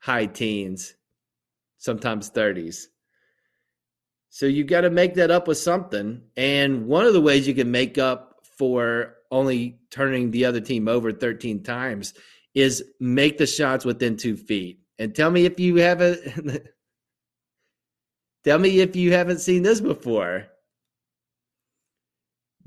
high 0.00 0.26
teens, 0.26 0.94
sometimes 1.78 2.30
30s. 2.30 2.86
So 4.30 4.46
you 4.46 4.64
got 4.64 4.80
to 4.80 4.90
make 4.90 5.14
that 5.14 5.30
up 5.30 5.46
with 5.46 5.58
something. 5.58 6.22
And 6.36 6.86
one 6.86 7.06
of 7.06 7.12
the 7.12 7.20
ways 7.20 7.46
you 7.46 7.54
can 7.54 7.70
make 7.70 7.96
up 7.96 8.33
for 8.58 9.14
only 9.30 9.78
turning 9.90 10.30
the 10.30 10.44
other 10.44 10.60
team 10.60 10.88
over 10.88 11.12
13 11.12 11.62
times 11.62 12.14
is 12.54 12.84
make 13.00 13.38
the 13.38 13.46
shots 13.46 13.84
within 13.84 14.16
two 14.16 14.36
feet. 14.36 14.80
And 14.98 15.14
tell 15.14 15.30
me 15.30 15.44
if 15.44 15.58
you 15.58 15.76
haven't 15.76 16.20
tell 18.44 18.58
me 18.58 18.80
if 18.80 18.94
you 18.94 19.12
haven't 19.12 19.40
seen 19.40 19.62
this 19.62 19.80
before. 19.80 20.46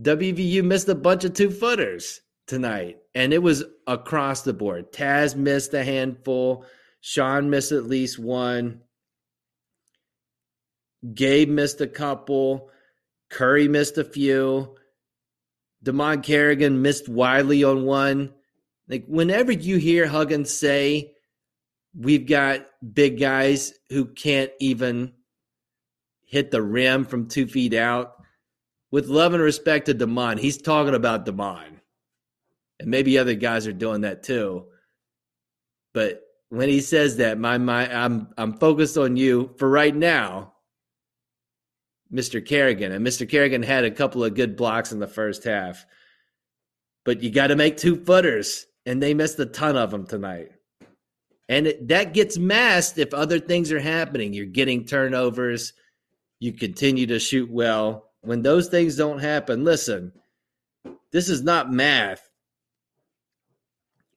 WVU 0.02 0.64
missed 0.64 0.90
a 0.90 0.96
bunch 0.96 1.24
of 1.24 1.34
two 1.34 1.50
footers 1.50 2.22
tonight, 2.46 2.98
and 3.16 3.34
it 3.34 3.42
was 3.42 3.64
across 3.88 4.44
the 4.44 4.54
board. 4.54 4.92
Taz 4.92 5.36
missed 5.36 5.74
a 5.74 5.84
handful, 5.84 6.66
Sean 7.02 7.50
missed 7.50 7.72
at 7.72 7.86
least 7.86 8.20
one. 8.20 8.82
Gabe 11.14 11.50
missed 11.50 11.82
a 11.82 11.88
couple. 11.88 12.70
Curry 13.30 13.68
missed 13.68 13.98
a 13.98 14.04
few. 14.04 14.76
Dimon 15.84 16.24
Carrigan 16.24 16.82
missed 16.82 17.08
widely 17.08 17.64
on 17.64 17.86
one. 17.86 18.34
Like 18.88 19.06
whenever 19.08 19.52
you 19.52 19.78
hear 19.78 20.08
Huggins 20.08 20.52
say, 20.52 21.14
"We've 21.96 22.26
got 22.26 22.68
big 22.94 23.20
guys 23.20 23.74
who 23.90 24.06
can't 24.06 24.52
even 24.60 25.14
hit 26.26 26.52
the 26.52 26.62
rim 26.62 27.06
from 27.06 27.28
two 27.28 27.48
feet 27.48 27.74
out," 27.74 28.16
with 28.92 29.08
love 29.08 29.34
and 29.34 29.44
respect 29.44 29.86
to 29.88 29.94
Dimon, 29.94 30.40
he's 30.40 30.62
talking 30.62 30.96
about 30.96 31.26
Dimon, 31.26 31.80
and 32.80 32.90
maybe 32.90 33.18
other 33.18 33.36
guys 33.36 33.68
are 33.68 33.74
doing 33.74 34.02
that 34.02 34.24
too. 34.24 34.68
But 35.94 36.22
when 36.50 36.70
he 36.70 36.82
says 36.82 37.18
that, 37.18 37.38
my 37.38 37.58
my 37.58 37.94
I'm 37.94 38.30
I'm 38.38 38.54
focused 38.54 38.98
on 38.98 39.18
you 39.18 39.54
for 39.58 39.70
right 39.70 39.96
now 39.96 40.54
Mr. 42.12 42.46
Carrigan. 42.46 42.92
And 42.92 43.06
Mr. 43.06 43.30
Carrigan 43.30 43.64
had 43.64 43.84
a 43.84 43.92
couple 43.92 44.24
of 44.24 44.36
good 44.36 44.56
blocks 44.56 44.92
in 44.92 45.00
the 45.00 45.08
first 45.08 45.44
half. 45.44 45.86
But 47.06 47.22
you 47.24 47.30
got 47.30 47.48
to 47.48 47.56
make 47.56 47.78
two 47.78 48.04
footers, 48.04 48.66
and 48.86 49.02
they 49.02 49.14
missed 49.14 49.40
a 49.40 49.46
ton 49.46 49.78
of 49.78 49.92
them 49.92 50.06
tonight. 50.06 50.50
And 51.50 51.68
it, 51.68 51.88
that 51.88 52.14
gets 52.14 52.38
masked 52.38 52.98
if 52.98 53.14
other 53.14 53.40
things 53.40 53.72
are 53.72 53.80
happening. 53.80 54.34
You're 54.34 54.46
getting 54.46 54.86
turnovers, 54.86 55.74
you 56.40 56.54
continue 56.54 57.08
to 57.08 57.20
shoot 57.20 57.50
well. 57.50 58.12
When 58.22 58.42
those 58.42 58.68
things 58.68 58.98
don't 58.98 59.20
happen, 59.20 59.64
listen, 59.64 60.12
this 61.12 61.30
is 61.30 61.42
not 61.44 61.72
math. 61.72 62.30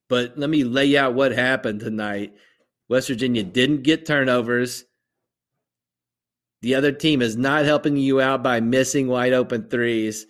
But 0.09 0.37
let 0.37 0.51
me 0.51 0.65
lay 0.65 0.97
out 0.97 1.15
what 1.15 1.31
happened 1.31 1.81
tonight. 1.81 2.35
West 2.89 3.07
Virginia 3.07 3.45
didn't 3.45 3.85
get 3.85 4.05
turnovers. 4.05 4.85
The 6.63 6.75
other 6.75 6.93
team 6.93 7.23
is 7.23 7.37
not 7.37 7.65
helping 7.65 7.97
you 7.97 8.21
out 8.21 8.43
by 8.43 8.61
missing 8.61 9.09
wide 9.09 9.33
open 9.33 9.69
threes. 9.69 10.27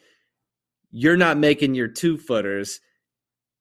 You're 0.92 1.16
not 1.16 1.38
making 1.38 1.74
your 1.74 1.88
two 1.88 2.18
footers, 2.18 2.80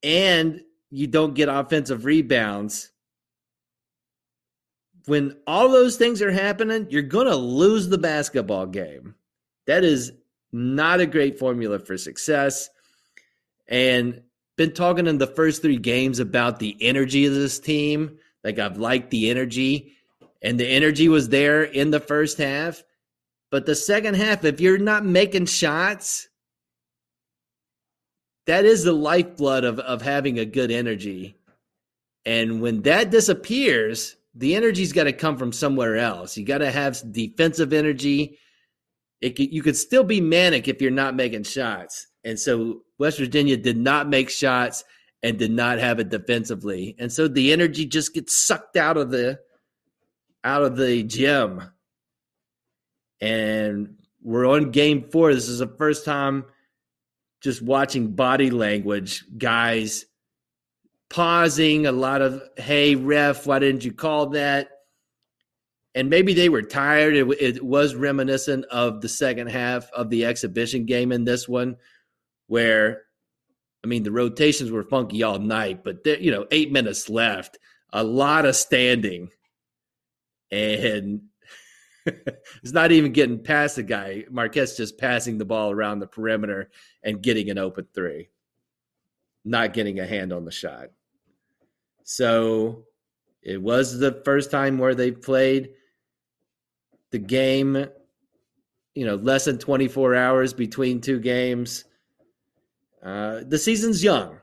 and 0.04 0.62
you 0.92 1.08
don't 1.08 1.34
get 1.34 1.50
offensive 1.50 2.06
rebounds. 2.06 2.92
When 5.06 5.38
all 5.48 5.70
those 5.70 5.96
things 5.98 6.22
are 6.22 6.32
happening, 6.32 6.88
you're 6.90 7.02
going 7.02 7.28
to 7.28 7.36
lose 7.36 7.90
the 7.90 7.98
basketball 7.98 8.68
game. 8.68 9.16
That 9.66 9.84
is 9.84 10.12
not 10.52 11.00
a 11.00 11.06
great 11.06 11.40
formula 11.40 11.80
for 11.80 11.98
success. 11.98 12.70
And 13.68 14.22
been 14.58 14.74
talking 14.74 15.08
in 15.08 15.18
the 15.18 15.28
first 15.28 15.62
three 15.62 15.78
games 15.78 16.20
about 16.20 16.60
the 16.60 16.76
energy 16.82 17.26
of 17.26 17.34
this 17.34 17.60
team. 17.60 18.18
Like 18.44 18.60
I've 18.60 18.78
liked 18.78 19.10
the 19.10 19.30
energy 19.30 19.96
and 20.42 20.60
the 20.60 20.68
energy 20.68 21.10
was 21.10 21.30
there 21.30 21.64
in 21.64 21.92
the 21.92 22.00
first 22.00 22.38
half. 22.38 22.84
But 23.52 23.66
the 23.66 23.76
second 23.76 24.16
half, 24.16 24.46
if 24.46 24.62
you're 24.62 24.78
not 24.78 25.04
making 25.04 25.48
shots, 25.48 26.28
that 28.46 28.66
is 28.66 28.84
the 28.84 28.94
lifeblood 28.94 29.64
of, 29.64 29.80
of 29.80 30.02
having 30.02 30.40
a 30.40 30.46
good 30.46 30.72
energy. 30.72 31.36
And 32.26 32.62
when 32.62 32.82
that 32.84 33.12
disappears, 33.12 34.16
the 34.36 34.56
energy's 34.56 34.94
got 34.94 35.06
to 35.06 35.14
come 35.14 35.38
from 35.38 35.52
somewhere 35.52 35.98
else. 35.98 36.38
You 36.38 36.46
got 36.46 36.60
to 36.60 36.72
have 36.72 37.02
defensive 37.12 37.74
energy. 37.74 38.38
It, 39.22 39.40
you 39.40 39.62
could 39.62 39.76
still 39.76 40.04
be 40.04 40.22
manic 40.22 40.68
if 40.68 40.82
you're 40.82 40.92
not 40.92 41.16
making 41.16 41.44
shots. 41.44 42.08
And 42.24 42.40
so 42.40 42.82
West 43.00 43.18
Virginia 43.18 43.58
did 43.58 43.78
not 43.78 44.08
make 44.08 44.30
shots 44.30 44.84
and 45.24 45.38
did 45.38 45.52
not 45.52 45.80
have 45.80 46.00
it 46.00 46.10
defensively. 46.10 46.96
And 47.00 47.12
so 47.12 47.28
the 47.28 47.52
energy 47.52 47.86
just 47.86 48.14
gets 48.14 48.38
sucked 48.46 48.78
out 48.78 48.98
of 48.98 49.12
the 49.12 49.40
out 50.44 50.64
of 50.64 50.78
the 50.78 51.04
gym. 51.04 51.64
And 53.22 53.96
we're 54.22 54.48
on 54.48 54.72
game 54.72 55.10
four. 55.10 55.34
This 55.34 55.48
is 55.50 55.60
the 55.60 55.68
first 55.68 56.06
time 56.06 56.46
just 57.42 57.62
watching 57.62 58.16
body 58.16 58.50
language, 58.50 59.24
guys 59.38 60.06
pausing, 61.10 61.88
a 61.88 61.92
lot 61.92 62.22
of, 62.22 62.42
hey, 62.58 62.96
ref, 62.96 63.48
why 63.48 63.60
didn't 63.60 63.84
you 63.84 63.92
call 63.92 64.28
that? 64.28 64.70
And 65.96 66.10
maybe 66.10 66.34
they 66.34 66.50
were 66.50 66.62
tired. 66.62 67.16
It, 67.16 67.28
it 67.42 67.64
was 67.64 67.96
reminiscent 67.96 68.66
of 68.66 69.02
the 69.02 69.10
second 69.10 69.48
half 69.48 69.92
of 69.92 70.10
the 70.10 70.26
exhibition 70.26 70.86
game 70.86 71.12
in 71.12 71.24
this 71.24 71.50
one, 71.50 71.78
where, 72.48 73.04
I 73.84 73.88
mean, 73.88 74.04
the 74.04 74.12
rotations 74.12 74.70
were 74.70 74.84
funky 74.84 75.24
all 75.24 75.40
night, 75.40 75.84
but 75.84 76.04
there, 76.04 76.20
you 76.20 76.32
know, 76.32 76.46
eight 76.52 76.72
minutes 76.72 77.10
left, 77.10 77.58
a 77.92 78.04
lot 78.04 78.46
of 78.46 78.56
standing. 78.56 79.30
And 80.52 81.22
it's 82.06 82.74
not 82.74 82.92
even 82.92 83.12
getting 83.12 83.44
past 83.44 83.76
the 83.76 83.84
guy. 83.84 84.26
Marquette 84.30 84.74
just 84.76 84.98
passing 84.98 85.38
the 85.38 85.46
ball 85.46 85.72
around 85.72 86.00
the 86.00 86.08
perimeter 86.08 86.70
and 87.04 87.22
getting 87.22 87.50
an 87.50 87.58
open 87.58 87.88
three, 87.94 88.30
not 89.46 89.74
getting 89.74 90.00
a 90.00 90.08
hand 90.08 90.34
on 90.34 90.46
the 90.46 90.52
shot. 90.52 90.90
So 92.04 92.86
it 93.42 93.62
was 93.62 94.00
the 94.00 94.22
first 94.26 94.52
time 94.52 94.78
where 94.78 94.96
they 94.96 95.12
played 95.12 95.70
the 97.12 97.20
game, 97.20 97.86
you 98.96 99.06
know, 99.06 99.16
less 99.16 99.46
than 99.46 99.58
24 99.58 100.16
hours 100.16 100.54
between 100.54 101.02
two 101.02 101.20
games. 101.20 101.86
Uh, 103.04 103.42
the 103.48 103.58
season's 103.58 104.04
young. 104.04 104.40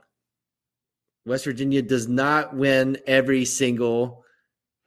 West 1.25 1.45
Virginia 1.45 1.81
does 1.81 2.07
not 2.07 2.55
win 2.55 2.97
every 3.05 3.43
single 3.43 4.23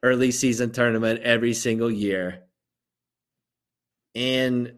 early 0.03 0.31
season 0.31 0.73
tournament 0.73 1.21
every 1.23 1.55
single 1.55 1.91
year. 1.91 2.43
And 4.15 4.75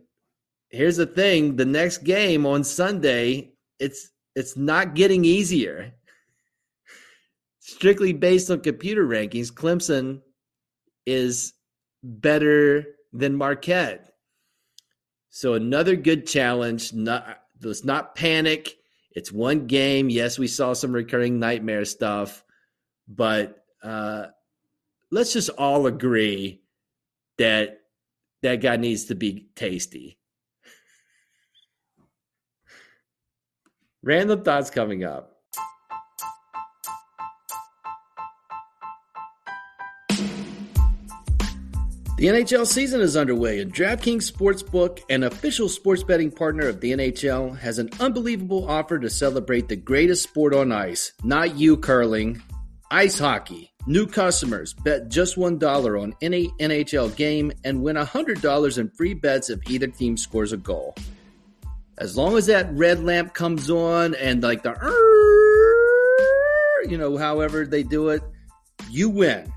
here's 0.71 0.97
the 0.97 1.07
thing, 1.07 1.57
the 1.57 1.65
next 1.65 1.99
game 1.99 2.47
on 2.47 2.65
Sunday, 2.65 3.53
it's 3.79 4.11
it's 4.35 4.57
not 4.57 4.95
getting 4.95 5.25
easier. 5.25 5.93
Strictly 7.61 8.13
based 8.13 8.51
on 8.51 8.61
computer 8.61 9.07
rankings, 9.07 9.53
Clemson 9.53 10.21
is 11.07 11.53
better 12.03 12.87
than 13.13 13.37
Marquette. 13.37 14.15
So 15.31 15.55
another 15.55 15.97
good 15.97 16.27
challenge. 16.27 16.93
Not 16.93 17.43
let's 17.63 17.85
not 17.85 18.15
panic. 18.15 18.77
It's 19.13 19.31
one 19.31 19.67
game. 19.67 20.11
Yes, 20.11 20.39
we 20.39 20.47
saw 20.47 20.73
some 20.73 20.93
recurring 20.93 21.39
nightmare 21.39 21.85
stuff, 21.85 22.43
but 23.07 23.63
uh, 23.83 24.27
let's 25.13 25.35
just 25.35 25.51
all 25.51 25.87
agree 25.87 26.63
that 27.39 27.83
that 28.43 28.57
guy 28.57 28.77
needs 28.77 29.05
to 29.05 29.15
be 29.15 29.49
tasty. 29.55 30.19
Random 34.03 34.43
thoughts 34.43 34.71
coming 34.71 35.05
up. 35.05 35.29
The 42.19 42.29
NHL 42.29 42.67
season 42.67 43.01
is 43.01 43.17
underway, 43.17 43.61
and 43.61 43.73
DraftKings 43.75 44.31
Sportsbook, 44.31 45.01
an 45.11 45.25
official 45.25 45.69
sports 45.69 46.05
betting 46.05 46.31
partner 46.31 46.69
of 46.69 46.81
the 46.81 46.93
NHL, 46.93 47.59
has 47.59 47.81
an 47.81 47.91
unbelievable 47.99 48.71
offer 48.71 49.01
to 49.01 49.11
celebrate 49.11 49.69
the 49.69 49.75
greatest 49.75 50.23
sport 50.23 50.55
on 50.55 50.71
ice. 50.71 51.11
Not 51.25 51.57
you 51.57 51.77
curling, 51.77 52.41
ice 52.93 53.19
hockey. 53.19 53.73
New 53.87 54.07
customers 54.07 54.75
bet 54.75 55.09
just 55.09 55.37
$1 55.37 56.03
on 56.03 56.15
any 56.21 56.49
NHL 56.61 57.17
game 57.17 57.51
and 57.65 57.83
win 57.83 57.97
$100 57.97 58.79
in 58.79 58.91
free 58.91 59.15
bets 59.15 59.49
if 59.49 59.59
either 59.69 59.87
team 59.87 60.17
scores 60.17 60.53
a 60.53 60.59
goal. 60.59 60.95
As 61.99 62.17
long 62.17 62.37
as 62.37 62.47
that 62.47 62.71
red 62.73 63.03
lamp 63.03 63.33
comes 63.33 63.71
on 63.71 64.15
and 64.17 64.43
like 64.43 64.63
the, 64.63 64.73
you 66.89 66.99
know, 66.99 67.17
however 67.17 67.65
they 67.67 67.83
do 67.83 68.11
it, 68.11 68.23
you 68.91 69.09
win 69.09 69.51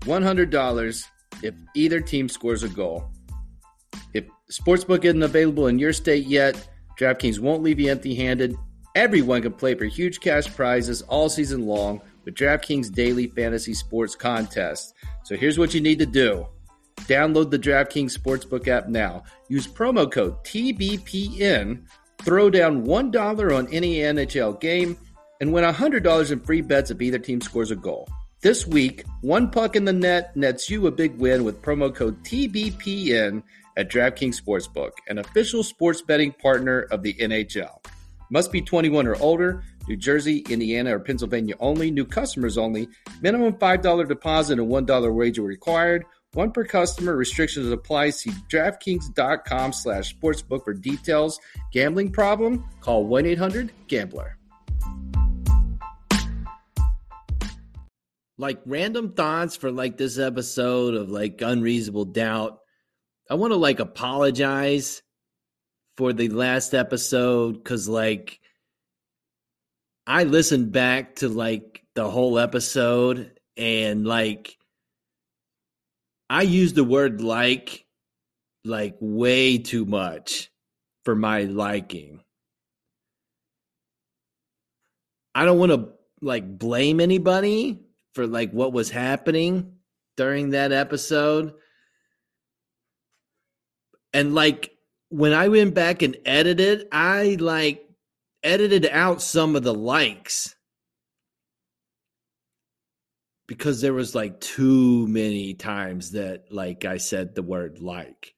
$100 0.00 1.04
if 1.42 1.54
either 1.74 2.00
team 2.00 2.28
scores 2.28 2.62
a 2.62 2.68
goal. 2.68 3.10
If 4.12 4.26
Sportsbook 4.52 5.04
isn't 5.04 5.22
available 5.22 5.68
in 5.68 5.78
your 5.78 5.94
state 5.94 6.26
yet, 6.26 6.68
DraftKings 7.00 7.40
won't 7.40 7.62
leave 7.62 7.80
you 7.80 7.90
empty 7.90 8.14
handed. 8.14 8.56
Everyone 8.94 9.40
can 9.42 9.52
play 9.52 9.74
for 9.74 9.86
huge 9.86 10.20
cash 10.20 10.46
prizes 10.54 11.02
all 11.02 11.28
season 11.28 11.66
long 11.66 12.00
with 12.24 12.34
DraftKings 12.34 12.92
Daily 12.92 13.26
Fantasy 13.26 13.74
Sports 13.74 14.14
Contest. 14.14 14.94
So 15.24 15.36
here's 15.36 15.58
what 15.58 15.74
you 15.74 15.80
need 15.80 15.98
to 15.98 16.06
do. 16.06 16.46
Download 17.02 17.50
the 17.50 17.58
DraftKings 17.58 18.16
Sportsbook 18.16 18.68
app 18.68 18.88
now. 18.88 19.24
Use 19.48 19.66
promo 19.66 20.10
code 20.10 20.42
TBPN. 20.44 21.84
Throw 22.22 22.48
down 22.48 22.86
$1 22.86 23.58
on 23.58 23.68
any 23.72 23.96
NHL 23.96 24.60
game 24.60 24.96
and 25.40 25.52
win 25.52 25.64
$100 25.64 26.30
in 26.30 26.40
free 26.40 26.60
bets 26.60 26.90
if 26.90 27.02
either 27.02 27.18
team 27.18 27.40
scores 27.40 27.70
a 27.70 27.76
goal. 27.76 28.08
This 28.40 28.66
week, 28.66 29.04
one 29.22 29.50
puck 29.50 29.74
in 29.76 29.84
the 29.84 29.92
net 29.92 30.36
nets 30.36 30.68
you 30.70 30.86
a 30.86 30.90
big 30.90 31.18
win 31.18 31.44
with 31.44 31.62
promo 31.62 31.94
code 31.94 32.22
TBPN 32.24 33.42
at 33.76 33.90
DraftKings 33.90 34.40
Sportsbook, 34.40 34.92
an 35.08 35.18
official 35.18 35.62
sports 35.62 36.02
betting 36.02 36.32
partner 36.32 36.82
of 36.90 37.02
the 37.02 37.14
NHL. 37.14 37.84
Must 38.30 38.52
be 38.52 38.62
21 38.62 39.06
or 39.06 39.16
older. 39.16 39.62
New 39.88 39.96
Jersey, 39.96 40.38
Indiana, 40.48 40.96
or 40.96 41.00
Pennsylvania 41.00 41.54
only. 41.60 41.90
New 41.90 42.06
customers 42.06 42.56
only. 42.56 42.88
Minimum 43.20 43.54
$5 43.54 44.08
deposit 44.08 44.58
and 44.58 44.68
$1 44.68 45.14
wager 45.14 45.42
required. 45.42 46.04
One 46.32 46.50
per 46.50 46.64
customer. 46.64 47.16
Restrictions 47.16 47.70
apply. 47.70 48.10
See 48.10 48.30
DraftKings.com 48.50 49.72
slash 49.72 50.16
sportsbook 50.16 50.64
for 50.64 50.74
details. 50.74 51.38
Gambling 51.72 52.12
problem? 52.12 52.64
Call 52.80 53.06
1-800-GAMBLER. 53.06 54.38
Like 58.36 58.60
random 58.66 59.12
thoughts 59.12 59.54
for 59.54 59.70
like 59.70 59.96
this 59.96 60.18
episode 60.18 60.94
of 60.94 61.08
like 61.08 61.40
Unreasonable 61.40 62.06
Doubt. 62.06 62.58
I 63.30 63.34
want 63.34 63.52
to 63.52 63.56
like 63.56 63.78
apologize 63.78 65.02
for 65.96 66.12
the 66.12 66.28
last 66.28 66.74
episode 66.74 67.52
because 67.52 67.88
like 67.88 68.40
I 70.06 70.24
listened 70.24 70.72
back 70.72 71.16
to 71.16 71.28
like 71.28 71.82
the 71.94 72.10
whole 72.10 72.38
episode 72.38 73.38
and 73.56 74.06
like 74.06 74.58
I 76.28 76.42
used 76.42 76.74
the 76.74 76.84
word 76.84 77.20
like 77.20 77.86
like 78.64 78.96
way 79.00 79.58
too 79.58 79.84
much 79.84 80.50
for 81.04 81.14
my 81.14 81.42
liking. 81.42 82.20
I 85.34 85.44
don't 85.44 85.58
want 85.58 85.72
to 85.72 85.88
like 86.20 86.58
blame 86.58 87.00
anybody 87.00 87.80
for 88.14 88.26
like 88.26 88.52
what 88.52 88.72
was 88.72 88.90
happening 88.90 89.74
during 90.16 90.50
that 90.50 90.72
episode. 90.72 91.54
And 94.12 94.34
like 94.34 94.70
when 95.08 95.32
I 95.32 95.48
went 95.48 95.74
back 95.74 96.02
and 96.02 96.16
edited, 96.24 96.86
I 96.92 97.36
like 97.40 97.83
edited 98.44 98.86
out 98.86 99.22
some 99.22 99.56
of 99.56 99.64
the 99.64 99.74
likes 99.74 100.54
because 103.46 103.80
there 103.80 103.92
was 103.92 104.14
like 104.14 104.40
too 104.40 105.06
many 105.08 105.54
times 105.54 106.12
that 106.12 106.52
like 106.52 106.84
I 106.84 106.98
said 106.98 107.34
the 107.34 107.42
word 107.42 107.80
like. 107.80 108.34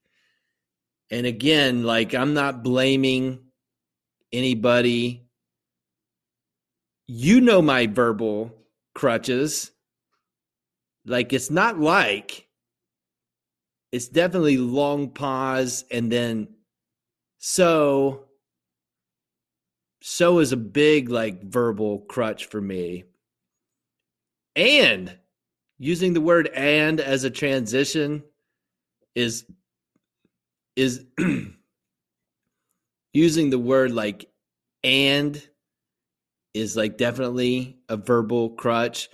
And 1.11 1.27
again, 1.27 1.85
like 1.85 2.15
I'm 2.15 2.35
not 2.35 2.65
blaming 2.65 3.41
anybody. 4.33 5.29
You 7.07 7.41
know 7.41 7.63
my 7.63 7.87
verbal 7.87 8.53
crutches. 8.95 9.71
Like 11.05 11.33
it's 11.33 11.51
not 11.51 11.79
like 11.79 12.49
it's 13.93 14.09
definitely 14.09 14.59
long 14.59 15.11
pause 15.11 15.85
and 15.91 16.11
then 16.11 16.49
so 17.39 18.26
so 20.01 20.39
is 20.39 20.53
a 20.53 20.57
big 20.57 21.09
like 21.09 21.43
verbal 21.43 22.01
crutch 22.01 22.47
for 22.47 22.61
me. 22.61 23.05
And 24.55 25.19
using 25.79 26.15
the 26.15 26.21
word 26.21 26.49
and 26.55 27.01
as 27.01 27.25
a 27.25 27.31
transition 27.31 28.25
is 29.15 29.45
is 30.75 31.05
using 33.13 33.51
the 33.51 33.59
word 33.59 33.93
like 33.93 34.31
and 34.85 35.43
is 36.55 36.77
like 36.77 36.97
definitely 36.97 37.79
a 37.89 37.97
verbal 37.97 38.51
crutch 38.51 39.09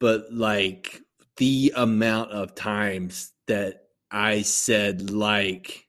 but 0.00 0.32
like 0.32 1.00
the 1.36 1.72
amount 1.76 2.30
of 2.32 2.54
times 2.54 3.32
that 3.46 3.84
I 4.10 4.42
said 4.42 5.10
like 5.10 5.87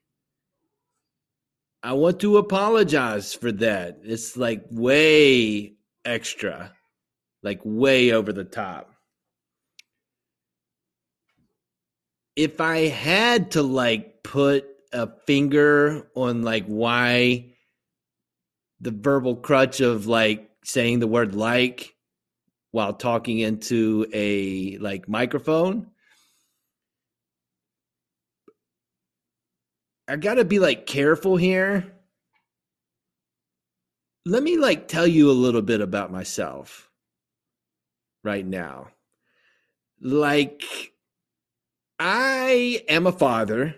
I 1.82 1.94
want 1.94 2.20
to 2.20 2.36
apologize 2.36 3.34
for 3.34 3.52
that. 3.52 4.00
It's 4.02 4.36
like 4.36 4.64
way 4.70 5.74
extra, 6.04 6.72
like 7.42 7.60
way 7.64 8.12
over 8.12 8.32
the 8.32 8.44
top. 8.44 8.94
If 12.36 12.60
I 12.60 12.88
had 12.88 13.52
to 13.52 13.62
like 13.62 14.22
put 14.22 14.66
a 14.92 15.08
finger 15.26 16.08
on 16.14 16.42
like 16.42 16.66
why 16.66 17.54
the 18.80 18.90
verbal 18.90 19.36
crutch 19.36 19.80
of 19.80 20.06
like 20.06 20.50
saying 20.64 21.00
the 21.00 21.06
word 21.06 21.34
like 21.34 21.94
while 22.72 22.94
talking 22.94 23.38
into 23.38 24.06
a 24.12 24.78
like 24.78 25.08
microphone. 25.08 25.88
I 30.10 30.16
got 30.16 30.34
to 30.34 30.44
be 30.44 30.58
like 30.58 30.86
careful 30.86 31.36
here. 31.36 31.92
Let 34.26 34.42
me 34.42 34.56
like 34.56 34.88
tell 34.88 35.06
you 35.06 35.30
a 35.30 35.32
little 35.32 35.62
bit 35.62 35.80
about 35.80 36.10
myself 36.10 36.90
right 38.24 38.44
now. 38.44 38.88
Like 40.00 40.64
I 42.00 42.82
am 42.88 43.06
a 43.06 43.12
father, 43.12 43.76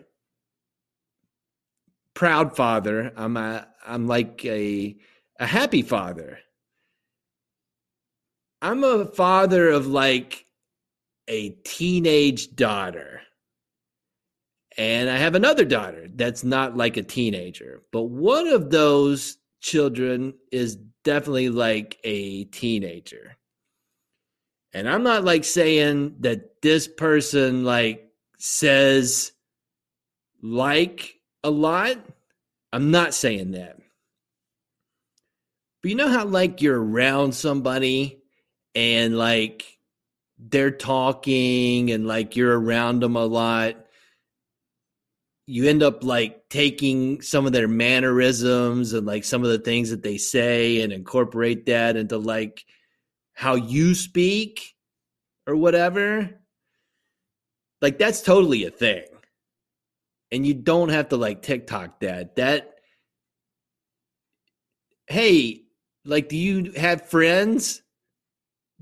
proud 2.15 2.57
father. 2.57 3.13
I'm 3.15 3.37
a 3.37 3.69
I'm 3.87 4.07
like 4.07 4.43
a 4.47 4.97
a 5.39 5.47
happy 5.47 5.83
father. 5.83 6.39
I'm 8.63 8.83
a 8.85 9.05
father 9.05 9.69
of 9.69 9.87
like 9.87 10.47
a 11.29 11.51
teenage 11.67 12.57
daughter. 12.57 13.21
And 14.79 15.11
I 15.11 15.19
have 15.19 15.35
another 15.35 15.65
daughter 15.65 16.07
that's 16.15 16.45
not 16.45 16.77
like 16.77 16.97
a 16.97 17.03
teenager. 17.03 17.83
But 17.93 18.05
one 18.05 18.49
of 18.49 18.71
those 18.71 19.37
children 19.61 20.35
is 20.51 20.77
definitely 21.05 21.51
like 21.51 21.99
a 22.05 22.45
teenager. 22.45 23.37
And 24.73 24.89
I'm 24.89 25.03
not 25.03 25.25
like 25.25 25.45
saying 25.45 26.17
that 26.21 26.63
this 26.63 26.89
person 26.89 27.65
like 27.65 28.11
says 28.39 29.33
like 30.43 31.21
a 31.45 31.51
lot. 31.51 31.99
I'm 32.73 32.91
not 32.91 33.13
saying 33.13 33.53
that. 33.53 33.77
But 35.83 35.91
you 35.91 35.97
know 35.97 36.09
how 36.09 36.25
like 36.25 36.63
you're 36.63 36.83
around 36.83 37.35
somebody 37.35 38.23
and 38.75 39.19
like 39.19 39.79
they're 40.39 40.71
talking 40.71 41.91
and 41.91 42.07
like 42.07 42.37
you're 42.37 42.59
around 42.59 43.01
them 43.01 43.17
a 43.17 43.25
lot 43.27 43.82
you 45.47 45.69
end 45.69 45.83
up 45.83 46.05
like 46.05 46.49
taking 46.49 47.21
some 47.21 47.47
of 47.47 47.53
their 47.53 47.69
mannerisms 47.69 48.93
and 48.93 49.07
like 49.07 49.25
some 49.25 49.43
of 49.43 49.51
the 49.51 49.59
things 49.59 49.91
that 49.91 50.03
they 50.03 50.17
say 50.17 50.81
and 50.83 50.93
incorporate 50.93 51.67
that 51.67 51.97
into 51.97 52.17
like 52.17 52.65
how 53.35 53.55
you 53.55 53.95
speak 53.95 54.75
or 55.47 55.57
whatever 55.57 56.31
like 57.83 57.99
that's 57.99 58.23
totally 58.23 58.65
a 58.65 58.71
thing. 58.71 59.05
And 60.31 60.47
you 60.47 60.55
don't 60.55 60.89
have 60.89 61.11
to 61.11 61.17
like 61.17 61.43
tiktok 61.43 62.01
that. 62.01 62.37
That 62.37 62.77
hey 65.09 65.65
like 66.05 66.29
do 66.29 66.37
you 66.37 66.73
have 66.73 67.11
friends? 67.11 67.83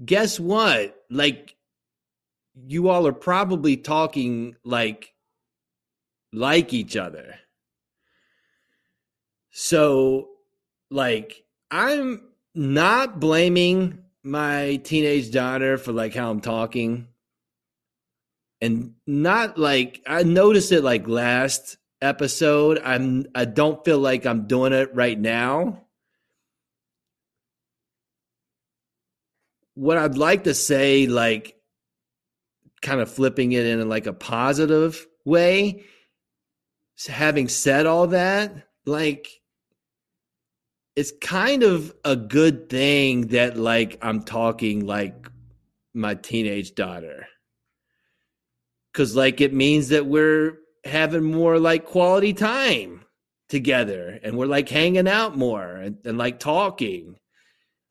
Guess 0.05 0.38
what? 0.38 0.94
Like 1.11 1.57
you 2.55 2.90
all 2.90 3.07
are 3.07 3.12
probably 3.12 3.79
talking 3.79 4.55
like 4.64 5.14
like 6.32 6.72
each 6.72 6.96
other. 6.96 7.36
So, 9.50 10.28
like, 10.90 11.44
I'm 11.70 12.22
not 12.54 13.20
blaming 13.20 13.98
my 14.22 14.76
teenage 14.84 15.30
daughter 15.30 15.78
for 15.78 15.92
like 15.92 16.14
how 16.14 16.30
I'm 16.30 16.40
talking. 16.40 17.08
And 18.60 18.94
not 19.06 19.56
like 19.56 20.02
I 20.06 20.22
noticed 20.22 20.70
it 20.72 20.84
like 20.84 21.08
last 21.08 21.78
episode. 22.02 22.80
I'm 22.84 23.26
I 23.34 23.46
don't 23.46 23.84
feel 23.84 23.98
like 23.98 24.26
I'm 24.26 24.46
doing 24.46 24.72
it 24.72 24.94
right 24.94 25.18
now. 25.18 25.84
What 29.74 29.96
I'd 29.96 30.18
like 30.18 30.44
to 30.44 30.52
say, 30.52 31.06
like 31.06 31.56
kind 32.82 33.00
of 33.00 33.10
flipping 33.10 33.52
it 33.52 33.64
in 33.64 33.88
like 33.88 34.06
a 34.06 34.12
positive 34.12 35.06
way, 35.24 35.84
having 37.06 37.48
said 37.48 37.86
all 37.86 38.08
that, 38.08 38.68
like 38.84 39.40
it's 40.96 41.12
kind 41.20 41.62
of 41.62 41.94
a 42.04 42.16
good 42.16 42.68
thing 42.68 43.28
that 43.28 43.56
like 43.56 43.98
I'm 44.02 44.22
talking 44.22 44.86
like 44.86 45.28
my 45.94 46.14
teenage 46.14 46.74
daughter. 46.74 47.26
Cause 48.92 49.14
like 49.14 49.40
it 49.40 49.54
means 49.54 49.88
that 49.90 50.06
we're 50.06 50.58
having 50.84 51.22
more 51.22 51.58
like 51.58 51.84
quality 51.86 52.32
time 52.32 53.04
together 53.48 54.18
and 54.22 54.36
we're 54.36 54.46
like 54.46 54.68
hanging 54.68 55.08
out 55.08 55.36
more 55.36 55.64
and, 55.76 55.96
and 56.04 56.18
like 56.18 56.38
talking. 56.38 57.16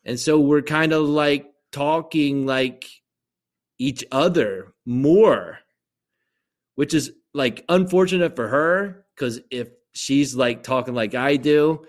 And 0.04 0.20
so 0.20 0.40
we're 0.40 0.62
kind 0.62 0.94
of 0.94 1.04
like 1.04 1.52
talking 1.72 2.46
like 2.46 2.86
each 3.78 4.04
other 4.12 4.74
more, 4.86 5.60
which 6.76 6.94
is 6.94 7.12
like 7.34 7.64
unfortunate 7.70 8.36
for 8.36 8.48
her 8.48 9.06
because 9.16 9.40
if 9.52 9.70
she's 9.94 10.36
like 10.36 10.64
talking 10.64 10.94
like 10.94 11.16
I 11.16 11.36
do, 11.36 11.86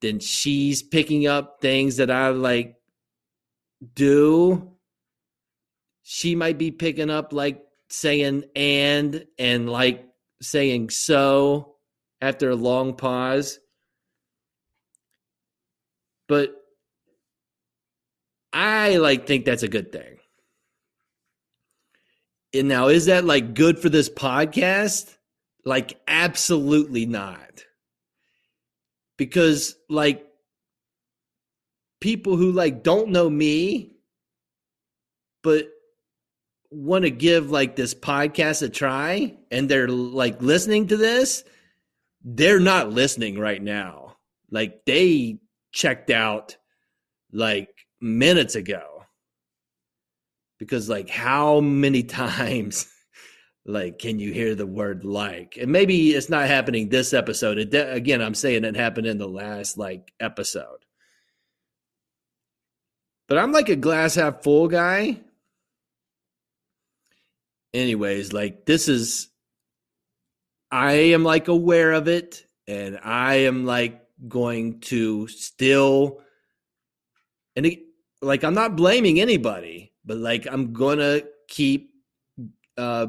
then 0.00 0.20
she's 0.20 0.82
picking 0.82 1.26
up 1.26 1.60
things 1.60 1.96
that 1.96 2.10
I 2.10 2.28
like 2.28 2.76
do. 3.94 4.72
She 6.02 6.34
might 6.34 6.58
be 6.58 6.70
picking 6.70 7.10
up 7.10 7.32
like 7.32 7.62
saying 7.88 8.44
and 8.56 9.26
and 9.38 9.68
like 9.68 10.06
saying 10.40 10.90
so 10.90 11.76
after 12.20 12.50
a 12.50 12.56
long 12.56 12.94
pause. 12.94 13.58
But 16.28 16.54
I 18.52 18.96
like 18.98 19.26
think 19.26 19.44
that's 19.44 19.62
a 19.62 19.68
good 19.68 19.92
thing. 19.92 20.18
And 22.54 22.68
now, 22.68 22.88
is 22.88 23.06
that 23.06 23.24
like 23.24 23.54
good 23.54 23.78
for 23.78 23.88
this 23.88 24.08
podcast? 24.08 25.16
Like, 25.64 25.98
absolutely 26.06 27.06
not. 27.06 27.64
Because, 29.16 29.76
like, 29.88 30.26
people 32.00 32.36
who 32.36 32.50
like 32.52 32.82
don't 32.82 33.10
know 33.10 33.30
me, 33.30 33.92
but 35.42 35.68
want 36.70 37.04
to 37.04 37.10
give 37.10 37.50
like 37.50 37.76
this 37.76 37.94
podcast 37.94 38.62
a 38.62 38.68
try 38.68 39.36
and 39.50 39.68
they're 39.68 39.88
like 39.88 40.42
listening 40.42 40.88
to 40.88 40.96
this, 40.96 41.44
they're 42.24 42.60
not 42.60 42.90
listening 42.90 43.38
right 43.38 43.62
now. 43.62 44.16
Like, 44.50 44.84
they 44.84 45.38
checked 45.72 46.10
out 46.10 46.56
like 47.32 47.70
minutes 48.00 48.56
ago 48.56 48.91
because 50.62 50.88
like 50.88 51.10
how 51.10 51.58
many 51.58 52.02
times 52.24 52.86
like 53.66 53.98
can 53.98 54.20
you 54.20 54.32
hear 54.32 54.54
the 54.54 54.66
word 54.66 55.04
like? 55.04 55.58
And 55.60 55.72
maybe 55.72 56.12
it's 56.12 56.30
not 56.30 56.46
happening 56.46 56.88
this 56.88 57.12
episode. 57.12 57.58
It 57.58 57.70
de- 57.70 57.92
again 57.92 58.22
i'm 58.22 58.34
saying 58.34 58.64
it 58.64 58.76
happened 58.76 59.08
in 59.08 59.18
the 59.18 59.28
last 59.28 59.76
like 59.76 60.12
episode. 60.20 60.84
But 63.28 63.38
i'm 63.38 63.50
like 63.50 63.70
a 63.70 63.76
glass 63.76 64.14
half 64.14 64.44
full 64.44 64.68
guy. 64.68 65.20
Anyways 67.74 68.32
like 68.32 68.64
this 68.66 68.88
is 68.88 69.30
i 70.70 70.92
am 70.92 71.24
like 71.24 71.48
aware 71.48 71.92
of 71.92 72.06
it 72.06 72.46
and 72.68 73.00
i 73.02 73.34
am 73.34 73.64
like 73.64 74.00
going 74.28 74.78
to 74.80 75.26
still 75.28 76.20
and 77.56 77.64
it, 77.66 77.80
like 78.20 78.44
i'm 78.44 78.54
not 78.54 78.76
blaming 78.76 79.20
anybody 79.20 79.91
but 80.04 80.16
like 80.16 80.46
I'm 80.50 80.72
gonna 80.72 81.22
keep 81.48 81.90
uh, 82.76 83.06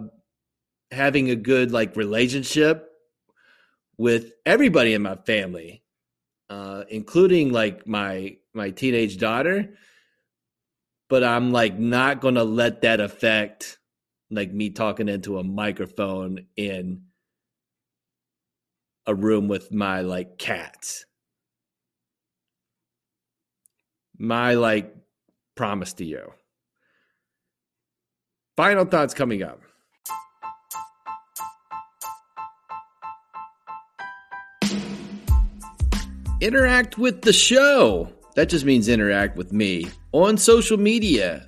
having 0.91 1.29
a 1.29 1.35
good 1.35 1.71
like 1.71 1.95
relationship 1.95 2.89
with 3.97 4.33
everybody 4.45 4.93
in 4.93 5.01
my 5.01 5.15
family, 5.15 5.83
uh, 6.49 6.83
including 6.89 7.51
like 7.51 7.87
my 7.87 8.37
my 8.53 8.71
teenage 8.71 9.17
daughter. 9.17 9.73
But 11.09 11.23
I'm 11.23 11.51
like 11.51 11.77
not 11.77 12.21
gonna 12.21 12.43
let 12.43 12.81
that 12.81 12.99
affect 12.99 13.77
like 14.31 14.51
me 14.51 14.69
talking 14.69 15.09
into 15.09 15.37
a 15.37 15.43
microphone 15.43 16.45
in 16.55 17.03
a 19.05 19.13
room 19.13 19.47
with 19.47 19.71
my 19.71 20.01
like 20.01 20.37
cats. 20.37 21.05
My 24.17 24.53
like 24.53 24.95
promise 25.55 25.93
to 25.93 26.05
you. 26.05 26.31
Final 28.55 28.85
thoughts 28.85 29.15
coming 29.15 29.41
up. 29.41 29.61
Interact 36.39 36.97
with 36.97 37.21
the 37.21 37.33
show. 37.33 38.11
That 38.35 38.49
just 38.49 38.65
means 38.65 38.89
interact 38.89 39.37
with 39.37 39.53
me 39.53 39.87
on 40.11 40.37
social 40.37 40.77
media, 40.77 41.47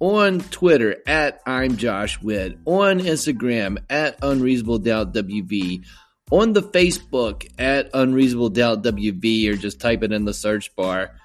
on 0.00 0.40
Twitter 0.40 0.96
at 1.06 1.40
I'm 1.44 1.76
Josh 1.76 2.22
Witt, 2.22 2.56
on 2.64 3.00
Instagram 3.00 3.78
at 3.90 4.18
Unreasonable 4.22 4.78
Doubt 4.78 5.12
WV, 5.12 5.84
on 6.30 6.52
the 6.52 6.62
Facebook 6.62 7.46
at 7.58 7.90
Unreasonable 7.92 8.50
Doubt 8.50 8.82
WV 8.82 9.50
or 9.50 9.56
just 9.56 9.80
type 9.80 10.02
it 10.02 10.12
in 10.12 10.24
the 10.24 10.34
search 10.34 10.74
bar. 10.76 11.16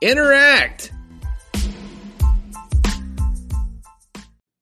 Interact! 0.00 0.92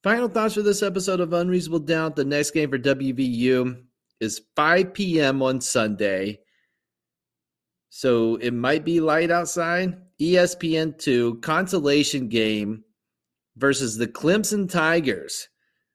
Final 0.06 0.28
thoughts 0.28 0.54
for 0.54 0.62
this 0.62 0.84
episode 0.84 1.18
of 1.18 1.32
Unreasonable 1.32 1.80
Doubt. 1.80 2.14
The 2.14 2.24
next 2.24 2.52
game 2.52 2.70
for 2.70 2.78
WVU 2.78 3.82
is 4.20 4.40
5 4.54 4.94
p.m. 4.94 5.42
on 5.42 5.60
Sunday. 5.60 6.38
So 7.88 8.36
it 8.36 8.54
might 8.54 8.84
be 8.84 9.00
light 9.00 9.32
outside. 9.32 9.96
ESPN 10.20 10.96
2 10.96 11.40
consolation 11.40 12.28
game 12.28 12.84
versus 13.56 13.96
the 13.96 14.06
Clemson 14.06 14.70
Tigers. 14.70 15.48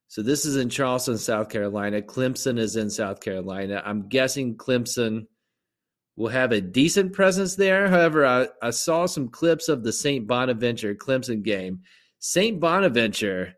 So 0.09 0.21
this 0.21 0.43
is 0.43 0.57
in 0.57 0.69
Charleston, 0.69 1.17
South 1.17 1.47
Carolina. 1.47 2.01
Clemson 2.01 2.59
is 2.59 2.75
in 2.75 2.89
South 2.89 3.21
Carolina. 3.21 3.81
I'm 3.85 4.09
guessing 4.09 4.57
Clemson 4.57 5.27
will 6.17 6.27
have 6.27 6.51
a 6.51 6.59
decent 6.59 7.13
presence 7.13 7.55
there. 7.55 7.87
However, 7.87 8.25
I, 8.25 8.49
I 8.61 8.71
saw 8.71 9.05
some 9.05 9.29
clips 9.29 9.69
of 9.69 9.83
the 9.83 9.93
St. 9.93 10.27
Bonaventure 10.27 10.95
Clemson 10.95 11.43
game. 11.43 11.83
St. 12.19 12.59
Bonaventure, 12.59 13.55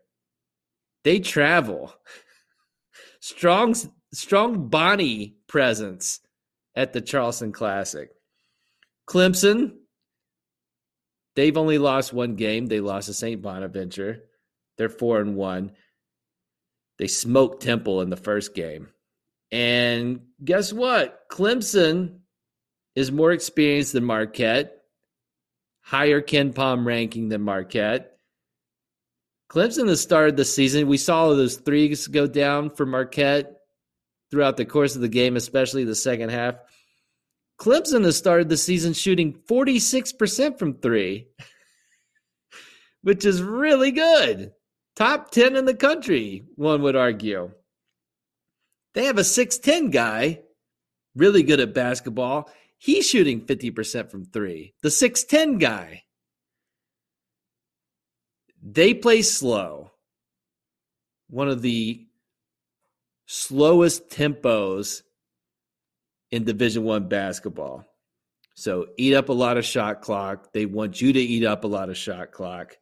they 1.04 1.20
travel. 1.20 1.94
strong, 3.20 3.74
strong 4.12 4.68
Bonnie 4.68 5.36
presence 5.46 6.20
at 6.74 6.92
the 6.92 7.00
Charleston 7.00 7.52
Classic. 7.52 8.10
Clemson, 9.08 9.76
they've 11.36 11.56
only 11.56 11.78
lost 11.78 12.12
one 12.12 12.36
game. 12.36 12.66
They 12.66 12.80
lost 12.80 13.06
to 13.06 13.14
St. 13.14 13.40
Bonaventure. 13.40 14.24
They're 14.76 14.88
four 14.88 15.20
and 15.20 15.36
one. 15.36 15.72
They 16.98 17.06
smoked 17.06 17.62
Temple 17.62 18.00
in 18.00 18.10
the 18.10 18.16
first 18.16 18.54
game. 18.54 18.88
And 19.50 20.20
guess 20.42 20.72
what? 20.72 21.28
Clemson 21.30 22.20
is 22.96 23.12
more 23.12 23.32
experienced 23.32 23.92
than 23.92 24.04
Marquette, 24.04 24.78
higher 25.80 26.20
KenPom 26.20 26.84
ranking 26.84 27.28
than 27.28 27.42
Marquette. 27.42 28.13
Clemson 29.54 29.86
has 29.86 30.00
started 30.00 30.36
the 30.36 30.44
season. 30.44 30.88
We 30.88 30.96
saw 30.96 31.28
those 31.28 31.58
threes 31.58 32.08
go 32.08 32.26
down 32.26 32.70
for 32.70 32.84
Marquette 32.84 33.52
throughout 34.28 34.56
the 34.56 34.64
course 34.64 34.96
of 34.96 35.00
the 35.00 35.08
game, 35.08 35.36
especially 35.36 35.84
the 35.84 35.94
second 35.94 36.30
half. 36.30 36.56
Clemson 37.60 38.04
has 38.04 38.16
started 38.16 38.48
the 38.48 38.56
season 38.56 38.94
shooting 38.94 39.32
46% 39.48 40.58
from 40.58 40.74
three, 40.74 41.28
which 43.02 43.24
is 43.24 43.40
really 43.44 43.92
good. 43.92 44.50
Top 44.96 45.30
10 45.30 45.54
in 45.54 45.66
the 45.66 45.74
country, 45.74 46.42
one 46.56 46.82
would 46.82 46.96
argue. 46.96 47.52
They 48.94 49.04
have 49.04 49.18
a 49.18 49.22
6'10 49.22 49.92
guy, 49.92 50.40
really 51.14 51.44
good 51.44 51.60
at 51.60 51.74
basketball. 51.74 52.50
He's 52.78 53.08
shooting 53.08 53.46
50% 53.46 54.10
from 54.10 54.24
three. 54.24 54.74
The 54.82 54.88
6'10 54.88 55.60
guy. 55.60 56.02
They 58.64 58.94
play 58.94 59.20
slow. 59.20 59.90
One 61.28 61.48
of 61.48 61.60
the 61.60 62.06
slowest 63.26 64.08
tempos 64.08 65.02
in 66.30 66.44
Division 66.44 66.82
One 66.84 67.08
basketball. 67.08 67.84
So 68.54 68.86
eat 68.96 69.14
up 69.14 69.28
a 69.28 69.32
lot 69.32 69.58
of 69.58 69.64
shot 69.66 70.00
clock. 70.00 70.52
They 70.52 70.64
want 70.64 71.00
you 71.00 71.12
to 71.12 71.20
eat 71.20 71.44
up 71.44 71.64
a 71.64 71.68
lot 71.68 71.90
of 71.90 71.96
shot 71.98 72.32
clock. 72.32 72.78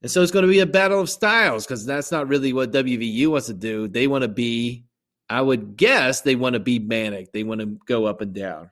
And 0.00 0.10
so 0.10 0.22
it's 0.22 0.32
going 0.32 0.46
to 0.46 0.50
be 0.50 0.60
a 0.60 0.66
battle 0.66 1.00
of 1.00 1.10
styles 1.10 1.66
because 1.66 1.84
that's 1.84 2.10
not 2.10 2.28
really 2.28 2.52
what 2.52 2.72
WVU 2.72 3.28
wants 3.28 3.48
to 3.48 3.54
do. 3.54 3.88
They 3.88 4.06
want 4.06 4.22
to 4.22 4.28
be, 4.28 4.86
I 5.28 5.42
would 5.42 5.76
guess, 5.76 6.22
they 6.22 6.36
want 6.36 6.54
to 6.54 6.60
be 6.60 6.78
manic. 6.78 7.32
They 7.32 7.44
want 7.44 7.60
to 7.60 7.78
go 7.86 8.06
up 8.06 8.20
and 8.20 8.32
down. 8.32 8.70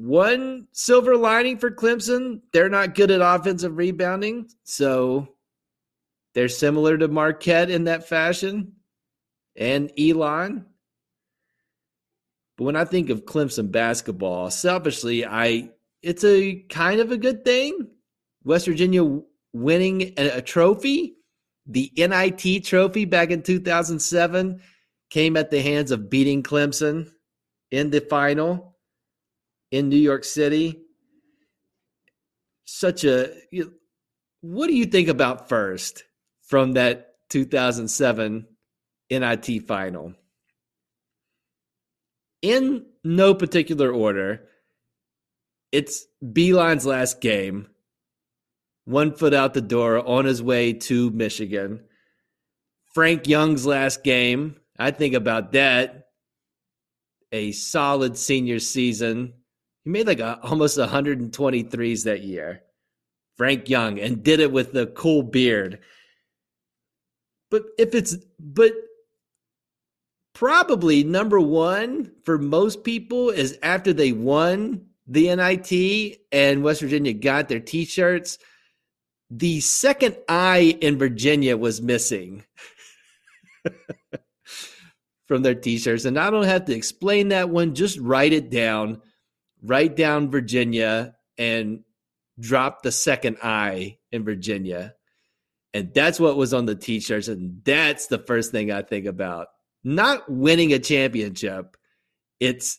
One 0.00 0.68
silver 0.70 1.16
lining 1.16 1.58
for 1.58 1.72
Clemson, 1.72 2.42
they're 2.52 2.68
not 2.68 2.94
good 2.94 3.10
at 3.10 3.20
offensive 3.20 3.76
rebounding. 3.76 4.48
So 4.62 5.34
they're 6.34 6.48
similar 6.48 6.96
to 6.98 7.08
Marquette 7.08 7.68
in 7.68 7.84
that 7.84 8.08
fashion 8.08 8.74
and 9.56 9.90
Elon. 9.98 10.66
But 12.56 12.64
when 12.64 12.76
I 12.76 12.84
think 12.84 13.10
of 13.10 13.24
Clemson 13.24 13.72
basketball, 13.72 14.50
selfishly, 14.50 15.26
I 15.26 15.70
it's 16.00 16.22
a 16.22 16.60
kind 16.68 17.00
of 17.00 17.10
a 17.10 17.16
good 17.16 17.44
thing 17.44 17.88
West 18.44 18.66
Virginia 18.66 19.02
winning 19.52 20.12
a, 20.16 20.28
a 20.36 20.42
trophy, 20.42 21.16
the 21.66 21.90
NIT 21.96 22.64
trophy 22.64 23.04
back 23.04 23.30
in 23.30 23.42
2007, 23.42 24.60
came 25.10 25.36
at 25.36 25.50
the 25.50 25.60
hands 25.60 25.90
of 25.90 26.08
beating 26.08 26.44
Clemson 26.44 27.10
in 27.72 27.90
the 27.90 28.00
final 28.00 28.67
in 29.70 29.88
New 29.88 29.96
York 29.96 30.24
City. 30.24 30.80
Such 32.64 33.04
a. 33.04 33.32
What 34.40 34.68
do 34.68 34.74
you 34.74 34.86
think 34.86 35.08
about 35.08 35.48
first 35.48 36.04
from 36.42 36.72
that 36.72 37.14
2007 37.30 38.46
NIT 39.10 39.66
final? 39.66 40.14
In 42.40 42.86
no 43.02 43.34
particular 43.34 43.90
order, 43.90 44.44
it's 45.72 46.06
Beilein's 46.22 46.86
last 46.86 47.20
game 47.20 47.68
one 48.88 49.12
foot 49.12 49.34
out 49.34 49.52
the 49.52 49.60
door 49.60 49.98
on 50.08 50.24
his 50.24 50.42
way 50.42 50.72
to 50.72 51.10
Michigan. 51.10 51.84
Frank 52.94 53.28
Young's 53.28 53.66
last 53.66 54.02
game, 54.02 54.56
I 54.78 54.92
think 54.92 55.12
about 55.12 55.52
that. 55.52 56.06
A 57.30 57.52
solid 57.52 58.16
senior 58.16 58.58
season. 58.58 59.34
He 59.88 59.92
made 59.92 60.06
like 60.06 60.20
a, 60.20 60.38
almost 60.42 60.76
123s 60.76 62.04
that 62.04 62.20
year. 62.20 62.60
Frank 63.38 63.70
Young, 63.70 63.98
and 63.98 64.22
did 64.22 64.38
it 64.38 64.52
with 64.52 64.74
the 64.74 64.88
cool 64.88 65.22
beard. 65.22 65.78
But 67.50 67.62
if 67.78 67.94
it's, 67.94 68.16
but 68.38 68.72
probably 70.34 71.04
number 71.04 71.40
one 71.40 72.12
for 72.22 72.36
most 72.36 72.84
people 72.84 73.30
is 73.30 73.56
after 73.62 73.94
they 73.94 74.12
won 74.12 74.84
the 75.06 75.34
NIT 75.34 76.18
and 76.32 76.62
West 76.62 76.82
Virginia 76.82 77.14
got 77.14 77.48
their 77.48 77.58
t 77.58 77.86
shirts 77.86 78.36
the 79.30 79.60
second 79.60 80.18
eye 80.28 80.76
in 80.82 80.98
Virginia 80.98 81.56
was 81.56 81.80
missing 81.80 82.44
from 85.26 85.42
their 85.42 85.54
t-shirts. 85.54 86.04
And 86.04 86.18
I 86.18 86.30
don't 86.30 86.44
have 86.44 86.64
to 86.66 86.74
explain 86.74 87.28
that 87.28 87.50
one. 87.50 87.74
Just 87.74 87.98
write 87.98 88.32
it 88.32 88.50
down. 88.50 89.02
Write 89.62 89.96
down 89.96 90.30
Virginia 90.30 91.14
and 91.36 91.80
drop 92.38 92.82
the 92.82 92.92
second 92.92 93.38
I 93.42 93.98
in 94.12 94.24
Virginia. 94.24 94.94
And 95.74 95.92
that's 95.92 96.18
what 96.18 96.36
was 96.36 96.54
on 96.54 96.66
the 96.66 96.74
t-shirts. 96.74 97.28
And 97.28 97.60
that's 97.64 98.06
the 98.06 98.18
first 98.18 98.52
thing 98.52 98.70
I 98.72 98.82
think 98.82 99.06
about. 99.06 99.48
Not 99.84 100.30
winning 100.30 100.72
a 100.72 100.78
championship. 100.78 101.76
It's 102.40 102.78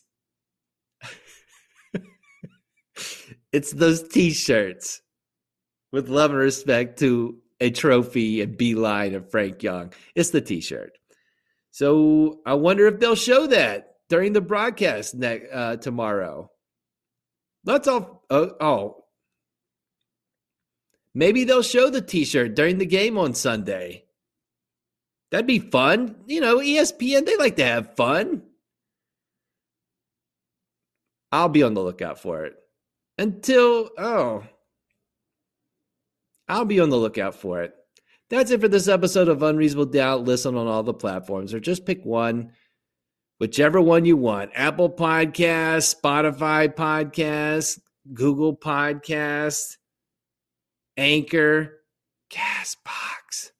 it's 3.52 3.72
those 3.72 4.08
t-shirts 4.08 5.02
with 5.92 6.08
love 6.08 6.30
and 6.30 6.40
respect 6.40 6.98
to 7.00 7.38
a 7.60 7.70
trophy 7.70 8.40
and 8.40 8.56
Beilein 8.56 9.14
of 9.14 9.30
Frank 9.30 9.62
Young. 9.62 9.92
It's 10.14 10.30
the 10.30 10.40
T-shirt. 10.40 10.96
So 11.70 12.40
I 12.46 12.54
wonder 12.54 12.86
if 12.86 12.98
they'll 12.98 13.14
show 13.14 13.46
that 13.48 13.94
during 14.08 14.32
the 14.32 14.40
broadcast 14.40 15.14
next 15.14 15.52
uh, 15.52 15.76
tomorrow. 15.76 16.50
Let's 17.64 17.88
all. 17.88 18.24
Oh, 18.30 18.54
oh, 18.60 19.04
maybe 21.14 21.44
they'll 21.44 21.62
show 21.62 21.90
the 21.90 22.00
T-shirt 22.00 22.54
during 22.54 22.78
the 22.78 22.86
game 22.86 23.18
on 23.18 23.34
Sunday. 23.34 24.04
That'd 25.30 25.46
be 25.46 25.58
fun. 25.58 26.16
You 26.26 26.40
know, 26.40 26.58
ESPN 26.58 27.26
they 27.26 27.36
like 27.36 27.56
to 27.56 27.64
have 27.64 27.96
fun. 27.96 28.42
I'll 31.32 31.48
be 31.48 31.62
on 31.62 31.74
the 31.74 31.82
lookout 31.82 32.18
for 32.18 32.44
it. 32.44 32.56
Until 33.18 33.90
oh, 33.98 34.44
I'll 36.48 36.64
be 36.64 36.80
on 36.80 36.90
the 36.90 36.96
lookout 36.96 37.34
for 37.34 37.62
it. 37.62 37.74
That's 38.28 38.50
it 38.50 38.60
for 38.60 38.68
this 38.68 38.88
episode 38.88 39.28
of 39.28 39.42
Unreasonable 39.42 39.86
Doubt. 39.86 40.24
Listen 40.24 40.56
on 40.56 40.66
all 40.66 40.82
the 40.82 40.94
platforms 40.94 41.52
or 41.52 41.60
just 41.60 41.84
pick 41.84 42.04
one, 42.04 42.52
whichever 43.40 43.80
one 43.80 44.04
you 44.04 44.16
want 44.16 44.50
Apple 44.54 44.90
Podcasts, 44.90 45.98
Spotify 45.98 46.72
Podcasts, 46.72 47.80
Google 48.12 48.54
Podcasts, 48.54 49.78
Anchor, 50.96 51.80
Castbox. 52.30 53.52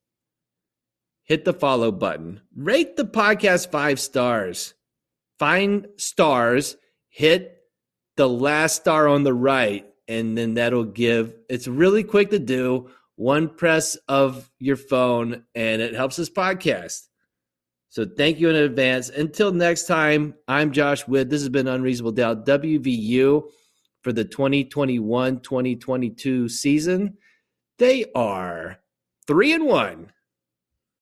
Hit 1.24 1.44
the 1.44 1.54
follow 1.54 1.90
button. 1.90 2.42
Rate 2.54 2.96
the 2.96 3.04
podcast 3.04 3.70
five 3.70 3.98
stars. 3.98 4.74
Find 5.38 5.86
stars, 5.96 6.76
hit 7.08 7.56
the 8.16 8.28
last 8.28 8.76
star 8.76 9.08
on 9.08 9.22
the 9.22 9.32
right 9.32 9.86
and 10.06 10.36
then 10.36 10.54
that'll 10.54 10.84
give 10.84 11.34
it's 11.48 11.66
really 11.68 12.04
quick 12.04 12.30
to 12.30 12.38
do 12.38 12.90
one 13.16 13.48
press 13.48 13.96
of 14.08 14.50
your 14.58 14.76
phone 14.76 15.44
and 15.54 15.80
it 15.80 15.94
helps 15.94 16.16
this 16.16 16.28
podcast 16.28 17.06
So 17.90 18.06
thank 18.06 18.38
you 18.38 18.48
in 18.48 18.54
advance. 18.54 19.08
Until 19.08 19.52
next 19.52 19.88
time, 19.88 20.34
I'm 20.46 20.70
Josh 20.70 21.08
Witt. 21.08 21.28
This 21.28 21.42
has 21.42 21.48
been 21.48 21.66
Unreasonable 21.66 22.12
Doubt 22.12 22.46
WVU 22.46 23.42
for 24.02 24.12
the 24.12 24.24
2021 24.24 25.40
2022 25.40 26.48
season. 26.48 27.16
They 27.78 28.04
are 28.14 28.78
three 29.26 29.54
and 29.54 29.66
one. 29.66 30.12